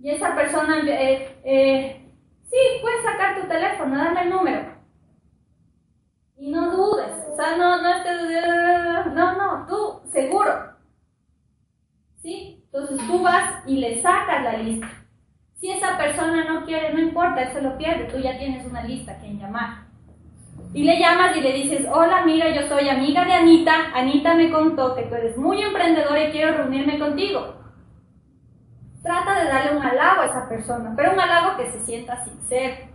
Y 0.00 0.08
esa 0.08 0.34
persona, 0.34 0.78
eh, 0.88 1.38
eh, 1.44 2.10
sí, 2.44 2.56
puedes 2.80 3.02
sacar 3.02 3.38
tu 3.38 3.46
teléfono, 3.46 3.94
dame 3.94 4.22
el 4.22 4.30
número. 4.30 4.74
Y 6.38 6.50
no 6.50 6.70
dudes, 6.74 7.12
o 7.30 7.36
sea, 7.36 7.58
no, 7.58 7.82
no 7.82 7.94
estés, 7.94 9.12
no, 9.12 9.32
no, 9.34 9.66
tú 9.66 10.00
seguro. 10.10 10.50
¿Sí? 12.22 12.64
Entonces 12.64 13.06
tú 13.06 13.22
vas 13.22 13.62
y 13.66 13.80
le 13.80 14.00
sacas 14.00 14.44
la 14.44 14.56
lista. 14.62 14.88
Si 15.56 15.70
esa 15.70 15.98
persona 15.98 16.44
no 16.44 16.64
quiere, 16.64 16.94
no 16.94 17.00
importa, 17.00 17.42
él 17.42 17.52
se 17.52 17.60
lo 17.60 17.76
pierde, 17.76 18.04
tú 18.04 18.18
ya 18.18 18.38
tienes 18.38 18.64
una 18.64 18.82
lista 18.82 19.12
a 19.12 19.18
quien 19.18 19.38
llamar. 19.38 19.88
Y 20.72 20.84
le 20.84 20.98
llamas 20.98 21.36
y 21.36 21.42
le 21.42 21.52
dices, 21.52 21.86
hola, 21.92 22.24
mira, 22.24 22.48
yo 22.48 22.66
soy 22.66 22.88
amiga 22.88 23.26
de 23.26 23.34
Anita, 23.34 23.92
Anita 23.94 24.32
me 24.32 24.50
contó 24.50 24.94
que 24.94 25.02
tú 25.02 25.14
eres 25.16 25.36
muy 25.36 25.60
emprendedora 25.60 26.28
y 26.28 26.32
quiero 26.32 26.56
reunirme 26.56 26.98
contigo. 26.98 27.65
Trata 29.06 29.38
de 29.38 29.48
darle 29.48 29.76
un 29.76 29.82
halago 29.86 30.22
a 30.22 30.26
esa 30.26 30.48
persona, 30.48 30.92
pero 30.96 31.12
un 31.12 31.20
halago 31.20 31.56
que 31.56 31.70
se 31.70 31.78
sienta 31.86 32.24
sincero. 32.24 32.88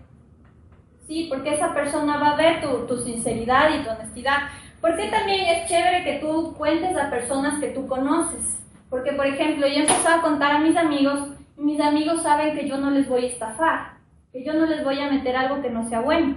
Sí, 1.08 1.28
porque 1.30 1.54
esa 1.54 1.74
persona 1.74 2.18
va 2.18 2.32
a 2.32 2.36
ver 2.36 2.60
tu, 2.60 2.98
sinceridad 2.98 3.70
y 3.74 3.82
tu 3.82 3.90
honestidad. 3.92 4.50
Porque 4.82 5.08
también 5.08 5.46
es 5.48 5.70
chévere 5.70 6.04
que 6.04 6.20
tú 6.20 6.54
cuentes 6.58 6.98
a 6.98 7.10
personas 7.10 7.62
que 7.62 7.70
tú 7.70 7.88
conoces. 7.88 8.62
Porque, 8.90 9.14
por 9.14 9.26
ejemplo, 9.26 9.66
yo 9.68 9.74
he 9.74 9.82
empezado 9.84 10.20
a 10.20 10.22
contar 10.22 10.52
a 10.52 10.60
mis 10.60 10.76
amigos 10.76 11.30
y 11.58 11.62
mis 11.62 11.80
amigos 11.80 12.24
saben 12.24 12.58
que 12.58 12.68
yo 12.68 12.78
no 12.78 12.92
les 12.92 13.08
voy 13.08 13.24
a 13.24 13.30
estafar, 13.30 13.94
que 14.34 14.44
yo 14.44 14.52
no 14.52 14.66
les 14.66 14.84
voy 14.84 15.00
a 15.00 15.10
meter 15.10 15.38
algo 15.38 15.62
que 15.62 15.70
no 15.70 15.88
sea 15.88 16.02
bueno. 16.02 16.36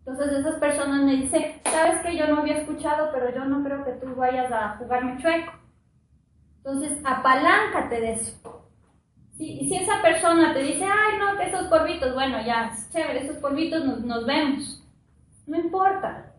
Entonces 0.00 0.40
esas 0.40 0.56
personas 0.56 1.02
me 1.02 1.18
dicen, 1.18 1.60
sabes 1.70 2.00
que 2.00 2.16
yo 2.16 2.26
no 2.26 2.38
había 2.38 2.56
escuchado, 2.56 3.10
pero 3.12 3.32
yo 3.32 3.44
no 3.44 3.62
creo 3.62 3.84
que 3.84 3.92
tú 3.92 4.16
vayas 4.16 4.50
a 4.50 4.76
jugarme 4.78 5.22
chueco. 5.22 5.52
Entonces, 6.56 6.98
apaláncate 7.04 8.00
de 8.00 8.12
eso. 8.14 8.61
Y 9.42 9.68
si 9.68 9.74
esa 9.74 10.00
persona 10.00 10.54
te 10.54 10.62
dice, 10.62 10.84
ay, 10.84 11.18
no, 11.18 11.36
que 11.36 11.48
esos 11.48 11.66
polvitos, 11.66 12.14
bueno, 12.14 12.40
ya, 12.46 12.72
chévere, 12.92 13.24
esos 13.24 13.38
polvitos 13.38 13.84
nos, 13.84 14.00
nos 14.02 14.24
vemos. 14.24 14.84
No 15.48 15.58
importa. 15.58 16.32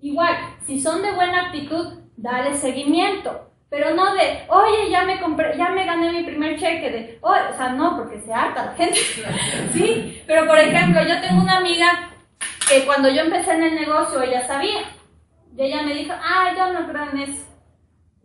Igual, 0.00 0.36
si 0.66 0.78
son 0.78 1.00
de 1.00 1.12
buena 1.12 1.46
actitud, 1.46 2.00
dale 2.16 2.54
seguimiento. 2.54 3.50
Pero 3.70 3.94
no 3.94 4.14
de, 4.14 4.44
oye, 4.48 4.90
ya 4.90 5.04
me 5.04 5.18
compré, 5.18 5.56
ya 5.56 5.70
me 5.70 5.86
gané 5.86 6.12
mi 6.12 6.24
primer 6.24 6.58
cheque, 6.58 6.90
de, 6.90 7.18
oh, 7.22 7.30
o 7.30 7.56
sea, 7.56 7.70
no, 7.70 7.96
porque 7.96 8.20
se 8.20 8.32
harta 8.32 8.66
la 8.66 8.72
gente. 8.74 8.98
¿Sí? 9.72 10.22
Pero 10.26 10.46
por 10.46 10.58
ejemplo, 10.58 11.00
yo 11.02 11.18
tengo 11.22 11.40
una 11.40 11.56
amiga 11.56 12.10
que 12.68 12.84
cuando 12.84 13.08
yo 13.08 13.22
empecé 13.22 13.54
en 13.54 13.62
el 13.62 13.74
negocio, 13.76 14.20
ella 14.20 14.46
sabía. 14.46 14.82
Y 15.56 15.62
ella 15.62 15.82
me 15.82 15.94
dijo, 15.94 16.12
ay, 16.22 16.54
yo 16.54 16.70
no 16.70 16.86
creo 16.86 17.10
en 17.12 17.18
eso. 17.18 17.46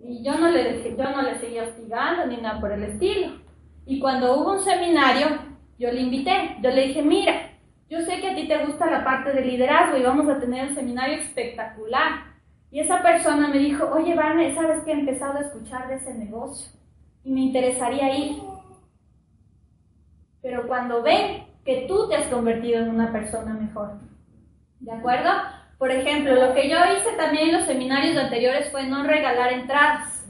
Y 0.04 0.22
yo 0.22 0.36
no 0.36 0.50
le, 0.50 0.96
yo 0.98 1.10
no 1.10 1.22
le 1.22 1.40
seguía 1.40 1.64
hostigando 1.64 2.26
ni 2.26 2.38
nada 2.38 2.60
por 2.60 2.74
el 2.74 2.84
estilo. 2.84 3.40
Y 3.92 4.00
cuando 4.00 4.38
hubo 4.38 4.54
un 4.54 4.62
seminario, 4.62 5.28
yo 5.78 5.92
le 5.92 6.00
invité, 6.00 6.56
yo 6.62 6.72
le 6.72 6.88
dije, 6.88 7.02
mira, 7.02 7.34
yo 7.90 8.00
sé 8.00 8.22
que 8.22 8.30
a 8.30 8.36
ti 8.36 8.48
te 8.48 8.66
gusta 8.66 8.90
la 8.90 9.04
parte 9.04 9.34
de 9.34 9.42
liderazgo 9.42 9.98
y 9.98 10.04
vamos 10.04 10.30
a 10.30 10.40
tener 10.40 10.70
un 10.70 10.76
seminario 10.76 11.18
espectacular. 11.18 12.24
Y 12.72 12.80
esa 12.80 13.02
persona 13.02 13.50
me 13.50 13.58
dijo, 13.58 13.92
oye, 13.92 14.16
Vane, 14.16 14.56
¿sabes 14.56 14.86
que 14.86 14.92
he 14.92 14.94
empezado 14.94 15.40
a 15.40 15.42
escuchar 15.42 15.90
de 15.90 15.96
ese 15.96 16.14
negocio? 16.14 16.72
Y 17.26 17.34
me 17.34 17.42
interesaría 17.42 18.16
ir. 18.16 18.38
Pero 20.42 20.70
cuando 20.70 21.04
ven 21.04 21.48
que 21.66 21.84
tú 21.86 22.08
te 22.08 22.16
has 22.16 22.28
convertido 22.28 22.80
en 22.80 22.92
una 22.92 23.12
persona 23.12 23.54
mejor, 23.56 24.00
¿de 24.80 24.92
acuerdo? 24.94 25.32
Por 25.78 25.92
ejemplo, 25.92 26.34
lo 26.36 26.54
que 26.54 26.70
yo 26.70 26.78
hice 26.78 27.12
también 27.18 27.50
en 27.50 27.58
los 27.58 27.66
seminarios 27.66 28.16
anteriores 28.16 28.72
fue 28.72 28.86
no 28.86 29.04
regalar 29.04 29.52
entradas. 29.52 30.21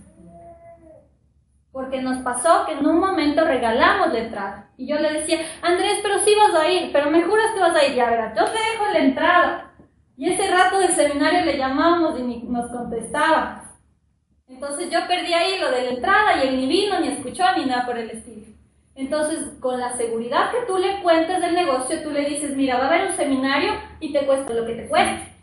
Porque 1.91 2.05
nos 2.05 2.19
pasó 2.19 2.65
que 2.65 2.71
en 2.71 2.87
un 2.87 3.01
momento 3.01 3.43
regalamos 3.43 4.13
la 4.13 4.19
entrada. 4.19 4.69
Y 4.77 4.87
yo 4.87 4.97
le 4.97 5.11
decía, 5.11 5.39
Andrés, 5.61 5.99
pero 6.01 6.19
sí 6.19 6.33
vas 6.35 6.55
a 6.55 6.65
ir, 6.71 6.89
pero 6.93 7.11
me 7.11 7.21
juras 7.21 7.51
que 7.53 7.59
vas 7.59 7.75
a 7.75 7.85
ir. 7.85 7.95
Ya 7.95 8.09
verás, 8.09 8.33
yo 8.33 8.45
te 8.45 8.51
dejo 8.51 8.93
la 8.93 8.99
entrada. 8.99 9.73
Y 10.15 10.29
ese 10.29 10.49
rato 10.49 10.79
del 10.79 10.93
seminario 10.93 11.43
le 11.43 11.57
llamamos 11.57 12.17
y 12.17 12.23
nos 12.47 12.71
contestaba. 12.71 13.75
Entonces 14.47 14.89
yo 14.89 15.05
perdí 15.05 15.33
ahí 15.33 15.59
lo 15.59 15.69
de 15.69 15.83
la 15.83 15.89
entrada 15.89 16.37
y 16.37 16.47
él 16.47 16.61
ni 16.61 16.67
vino, 16.67 16.97
ni 17.01 17.09
escuchó, 17.09 17.43
ni 17.57 17.65
nada 17.65 17.85
por 17.85 17.97
el 17.97 18.09
estilo. 18.09 18.47
Entonces, 18.95 19.57
con 19.59 19.77
la 19.77 19.91
seguridad 19.97 20.49
que 20.51 20.65
tú 20.67 20.77
le 20.77 21.01
cuentes 21.01 21.41
del 21.41 21.55
negocio, 21.55 22.01
tú 22.03 22.11
le 22.11 22.23
dices, 22.23 22.55
mira, 22.55 22.77
va 22.77 22.85
a 22.85 22.87
haber 22.87 23.07
un 23.09 23.17
seminario 23.17 23.73
y 23.99 24.13
te 24.13 24.25
cuesta 24.25 24.53
lo 24.53 24.65
que 24.65 24.75
te 24.75 24.87
cueste. 24.87 25.33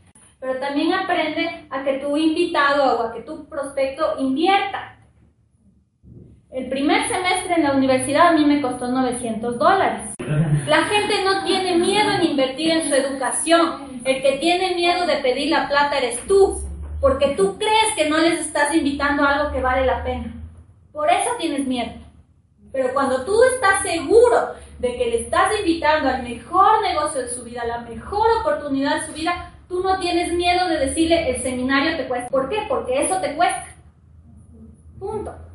Pero 0.41 0.59
también 0.61 0.95
aprende 0.95 1.67
a 1.69 1.85
que 1.85 1.99
tu 1.99 2.17
invitado 2.17 3.01
o 3.01 3.03
a 3.03 3.13
que 3.13 3.21
tu 3.21 3.47
prospecto 3.51 4.15
invierta. 4.19 4.88
El 6.59 6.68
primer 6.68 7.07
semestre 7.07 7.55
en 7.55 7.62
la 7.62 7.73
universidad 7.73 8.29
a 8.29 8.33
mí 8.33 8.44
me 8.44 8.61
costó 8.61 8.88
900 8.88 9.61
dólares. 9.61 10.12
La 10.66 10.83
gente 10.87 11.14
no 11.25 11.44
tiene 11.44 11.77
miedo 11.77 12.11
en 12.11 12.25
invertir 12.25 12.73
en 12.73 12.88
su 12.88 12.92
educación. 12.92 14.01
El 14.05 14.21
que 14.23 14.38
tiene 14.38 14.75
miedo 14.75 15.07
de 15.07 15.18
pedir 15.18 15.51
la 15.51 15.68
plata 15.68 15.99
eres 15.99 16.18
tú, 16.27 16.61
porque 17.01 17.37
tú 17.37 17.57
crees 17.59 17.94
que 17.94 18.11
no 18.11 18.18
les 18.18 18.40
estás 18.40 18.75
invitando 18.75 19.23
a 19.23 19.35
algo 19.35 19.53
que 19.53 19.62
vale 19.62 19.87
la 19.87 20.03
pena. 20.03 20.35
Por 20.92 21.09
eso 21.09 21.31
tienes 21.38 21.64
miedo. 21.64 21.92
Pero 22.73 22.92
cuando 22.92 23.25
tú 23.25 23.40
estás 23.55 23.83
seguro 23.83 24.55
de 24.81 24.97
que 24.97 25.11
le 25.11 25.21
estás 25.21 25.53
invitando 25.61 26.09
al 26.09 26.25
mejor 26.25 26.83
negocio 26.83 27.21
de 27.21 27.29
su 27.29 27.44
vida, 27.44 27.64
la 27.66 27.83
mejor 27.83 28.27
oportunidad 28.40 29.01
de 29.01 29.07
su 29.07 29.12
vida, 29.12 29.53
tú 29.68 29.81
no 29.85 30.01
tienes 30.01 30.33
miedo 30.33 30.68
de 30.68 30.87
decirle 30.87 31.31
el 31.31 31.40
seminario 31.40 31.97
te 31.97 32.09
cuesta. 32.09 32.29
¿Por 32.31 32.49
qué? 32.49 32.66
Porque 32.68 33.05
eso 33.05 33.21
te 33.21 33.37
cuesta. 33.37 33.64
Punto. 34.99 35.48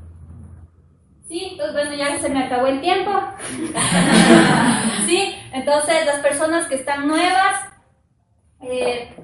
Sí, 1.34 1.48
entonces 1.50 1.74
bueno, 1.74 1.96
ya 1.96 2.15
se 2.19 2.30
me 2.30 2.43
acabó 2.43 2.67
el 2.67 2.80
tiempo. 2.80 3.10
sí, 5.08 5.36
entonces 5.52 6.06
las 6.06 6.19
personas 6.19 6.67
que 6.67 6.76
están 6.76 7.08
nuevas, 7.08 7.72
eh, 8.62 9.15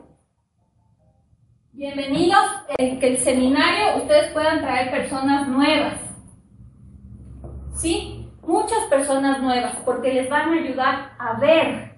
bienvenidos. 1.72 2.43
En 2.80 3.00
que 3.00 3.10
el 3.10 3.17
seminario 3.19 3.98
ustedes 3.98 4.32
puedan 4.32 4.60
traer 4.62 4.89
personas 4.89 5.48
nuevas. 5.50 6.02
Sí, 7.76 8.28
muchas 8.41 8.86
personas 8.89 9.39
nuevas, 9.43 9.76
porque 9.86 10.12
les 10.12 10.28
van 10.32 10.50
a 10.50 10.63
ayudar 10.63 11.12
a 11.19 11.34
ver 11.39 11.91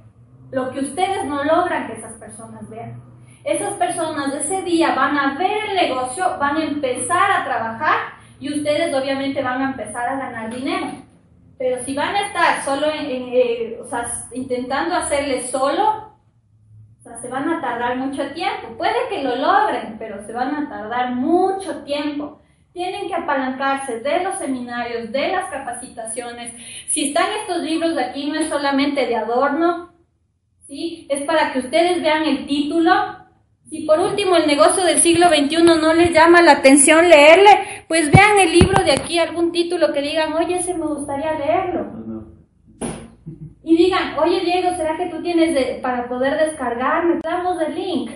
lo 0.51 0.71
que 0.71 0.81
ustedes 0.81 1.23
no 1.23 1.41
logran 1.45 1.87
que 1.87 1.93
esas 1.93 2.15
personas 2.15 2.69
vean. 2.69 3.01
Esas 3.45 3.75
personas 3.75 4.33
de 4.33 4.39
ese 4.39 4.61
día 4.63 4.93
van 4.93 5.17
a 5.17 5.37
ver 5.37 5.69
el 5.69 5.75
negocio, 5.75 6.37
van 6.37 6.57
a 6.57 6.65
empezar 6.65 7.31
a 7.31 7.45
trabajar 7.45 8.20
y 8.41 8.51
ustedes 8.51 8.93
obviamente 8.93 9.41
van 9.43 9.61
a 9.61 9.69
empezar 9.69 10.09
a 10.09 10.17
ganar 10.17 10.53
dinero. 10.53 10.87
Pero 11.59 11.83
si 11.85 11.93
van 11.93 12.15
a 12.15 12.25
estar 12.25 12.65
solo 12.65 12.87
eh, 12.91 13.79
o 13.79 13.85
sea, 13.87 14.11
intentando 14.33 14.95
hacerle 14.95 15.47
solo, 15.47 16.11
o 16.99 17.03
sea, 17.03 17.21
se 17.21 17.27
van 17.27 17.47
a 17.47 17.61
tardar 17.61 17.97
mucho 17.97 18.31
tiempo. 18.31 18.69
Puede 18.79 18.95
que 19.09 19.21
lo 19.21 19.35
logren, 19.35 19.95
pero 19.99 20.25
se 20.25 20.33
van 20.33 20.55
a 20.55 20.67
tardar 20.67 21.11
mucho 21.13 21.83
tiempo. 21.83 22.41
Tienen 22.73 23.07
que 23.07 23.13
apalancarse 23.13 23.99
de 23.99 24.23
los 24.23 24.39
seminarios, 24.39 25.11
de 25.11 25.27
las 25.27 25.51
capacitaciones. 25.51 26.53
Si 26.87 27.09
están 27.09 27.27
estos 27.41 27.61
libros 27.61 27.93
de 27.93 28.05
aquí, 28.05 28.31
no 28.31 28.39
es 28.39 28.49
solamente 28.49 29.05
de 29.05 29.17
adorno, 29.17 29.93
¿sí? 30.65 31.05
Es 31.11 31.23
para 31.25 31.53
que 31.53 31.59
ustedes 31.59 32.01
vean 32.01 32.23
el 32.23 32.47
título 32.47 33.21
si 33.71 33.83
por 33.83 34.01
último 34.01 34.35
el 34.35 34.47
negocio 34.47 34.83
del 34.83 34.99
siglo 34.99 35.29
XXI 35.29 35.63
no 35.63 35.93
les 35.93 36.11
llama 36.11 36.41
la 36.41 36.51
atención 36.51 37.07
leerle, 37.07 37.80
pues 37.91 38.09
vean 38.09 38.39
el 38.39 38.53
libro 38.53 38.81
de 38.85 38.93
aquí, 38.93 39.19
algún 39.19 39.51
título 39.51 39.91
que 39.91 40.01
digan, 40.01 40.31
oye, 40.31 40.55
ese 40.55 40.73
me 40.75 40.85
gustaría 40.85 41.37
leerlo. 41.37 41.91
Y 43.65 43.75
digan, 43.75 44.17
oye 44.17 44.39
Diego, 44.45 44.73
¿será 44.77 44.95
que 44.95 45.07
tú 45.07 45.21
tienes 45.21 45.81
para 45.81 46.07
poder 46.07 46.39
descargarme? 46.39 47.19
Damos 47.21 47.61
el 47.61 47.75
link. 47.75 48.11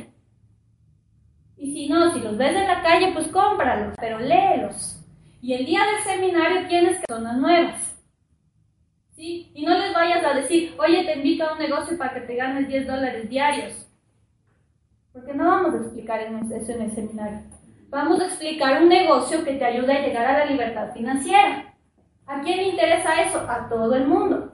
Y 1.58 1.74
si 1.74 1.90
no, 1.90 2.10
si 2.14 2.22
los 2.22 2.38
ves 2.38 2.56
en 2.56 2.68
la 2.68 2.82
calle, 2.84 3.12
pues 3.12 3.28
cómpralos, 3.28 3.96
pero 4.00 4.18
léelos. 4.18 5.06
Y 5.42 5.56
el 5.56 5.66
día 5.66 5.82
del 5.84 6.04
seminario 6.06 6.70
tienes 6.70 7.00
personas 7.06 7.38
nuevas. 7.38 8.02
¿Sí? 9.12 9.52
Y 9.54 9.66
no 9.66 9.78
les 9.78 9.94
vayas 9.94 10.24
a 10.24 10.36
decir, 10.36 10.74
oye, 10.80 11.04
te 11.04 11.18
invito 11.18 11.44
a 11.44 11.52
un 11.52 11.60
negocio 11.60 11.98
para 11.98 12.14
que 12.14 12.22
te 12.22 12.36
ganes 12.38 12.70
10 12.70 12.88
dólares 12.88 13.30
diarios. 13.30 13.90
Porque 15.12 15.34
no 15.34 15.44
vamos 15.44 15.74
a 15.74 15.80
explicar 15.80 16.22
eso 16.22 16.72
en 16.72 16.82
el 16.82 16.92
seminario. 16.94 17.65
Vamos 17.90 18.20
a 18.20 18.26
explicar 18.26 18.82
un 18.82 18.90
negocio 18.90 19.44
que 19.44 19.54
te 19.54 19.66
ayude 19.66 19.94
a 19.94 20.02
llegar 20.02 20.26
a 20.26 20.40
la 20.40 20.46
libertad 20.46 20.92
financiera. 20.94 21.74
¿A 22.28 22.42
quién 22.42 22.58
le 22.58 22.70
interesa 22.70 23.22
eso? 23.22 23.40
A 23.50 23.70
todo 23.70 23.96
el 23.96 24.08
mundo. 24.08 24.52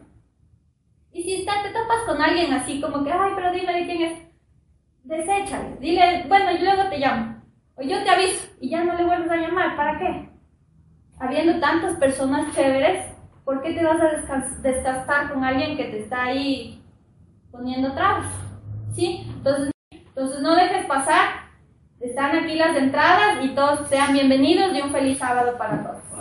Y 1.14 1.24
si 1.24 1.36
está, 1.36 1.64
te 1.64 1.70
topas 1.70 2.04
con 2.06 2.22
alguien 2.22 2.54
así 2.54 2.80
como 2.80 3.04
que, 3.04 3.12
ay, 3.12 3.32
pero 3.36 3.52
dime 3.52 3.74
de 3.74 3.86
quién 3.86 4.02
es, 4.02 4.20
deséchale. 5.04 5.78
Dile, 5.80 6.26
bueno, 6.28 6.52
yo 6.52 6.64
luego 6.64 6.90
te 6.90 7.00
llamo. 7.00 7.42
O 7.76 7.82
yo 7.82 8.04
te 8.04 8.10
aviso 8.10 8.48
y 8.60 8.70
ya 8.70 8.84
no 8.84 8.96
le 8.96 9.06
vuelves 9.06 9.32
a 9.32 9.38
llamar. 9.38 9.76
¿Para 9.76 10.00
qué? 10.00 10.30
Habiendo 11.20 11.60
tantas 11.60 11.98
personas 11.98 12.54
chéveres, 12.56 13.06
¿por 13.44 13.62
qué 13.62 13.74
te 13.74 13.84
vas 13.84 14.00
a 14.02 14.38
desgastar 14.62 15.32
con 15.32 15.44
alguien 15.44 15.78
que 15.78 15.86
te 15.86 16.00
está 16.02 16.24
ahí 16.24 16.84
poniendo 17.52 17.94
trabas? 17.94 18.28
¿Sí? 18.94 19.28
Entonces, 19.36 19.72
entonces 19.92 20.42
no 20.42 20.56
dejes 20.56 20.86
pasar, 20.86 21.41
están 22.02 22.36
aquí 22.36 22.56
las 22.56 22.76
entradas 22.76 23.44
y 23.44 23.50
todos 23.50 23.88
sean 23.88 24.14
bienvenidos 24.14 24.76
y 24.76 24.82
un 24.82 24.92
feliz 24.92 25.20
sábado 25.20 25.58
para 25.58 25.84
todos. 25.84 26.21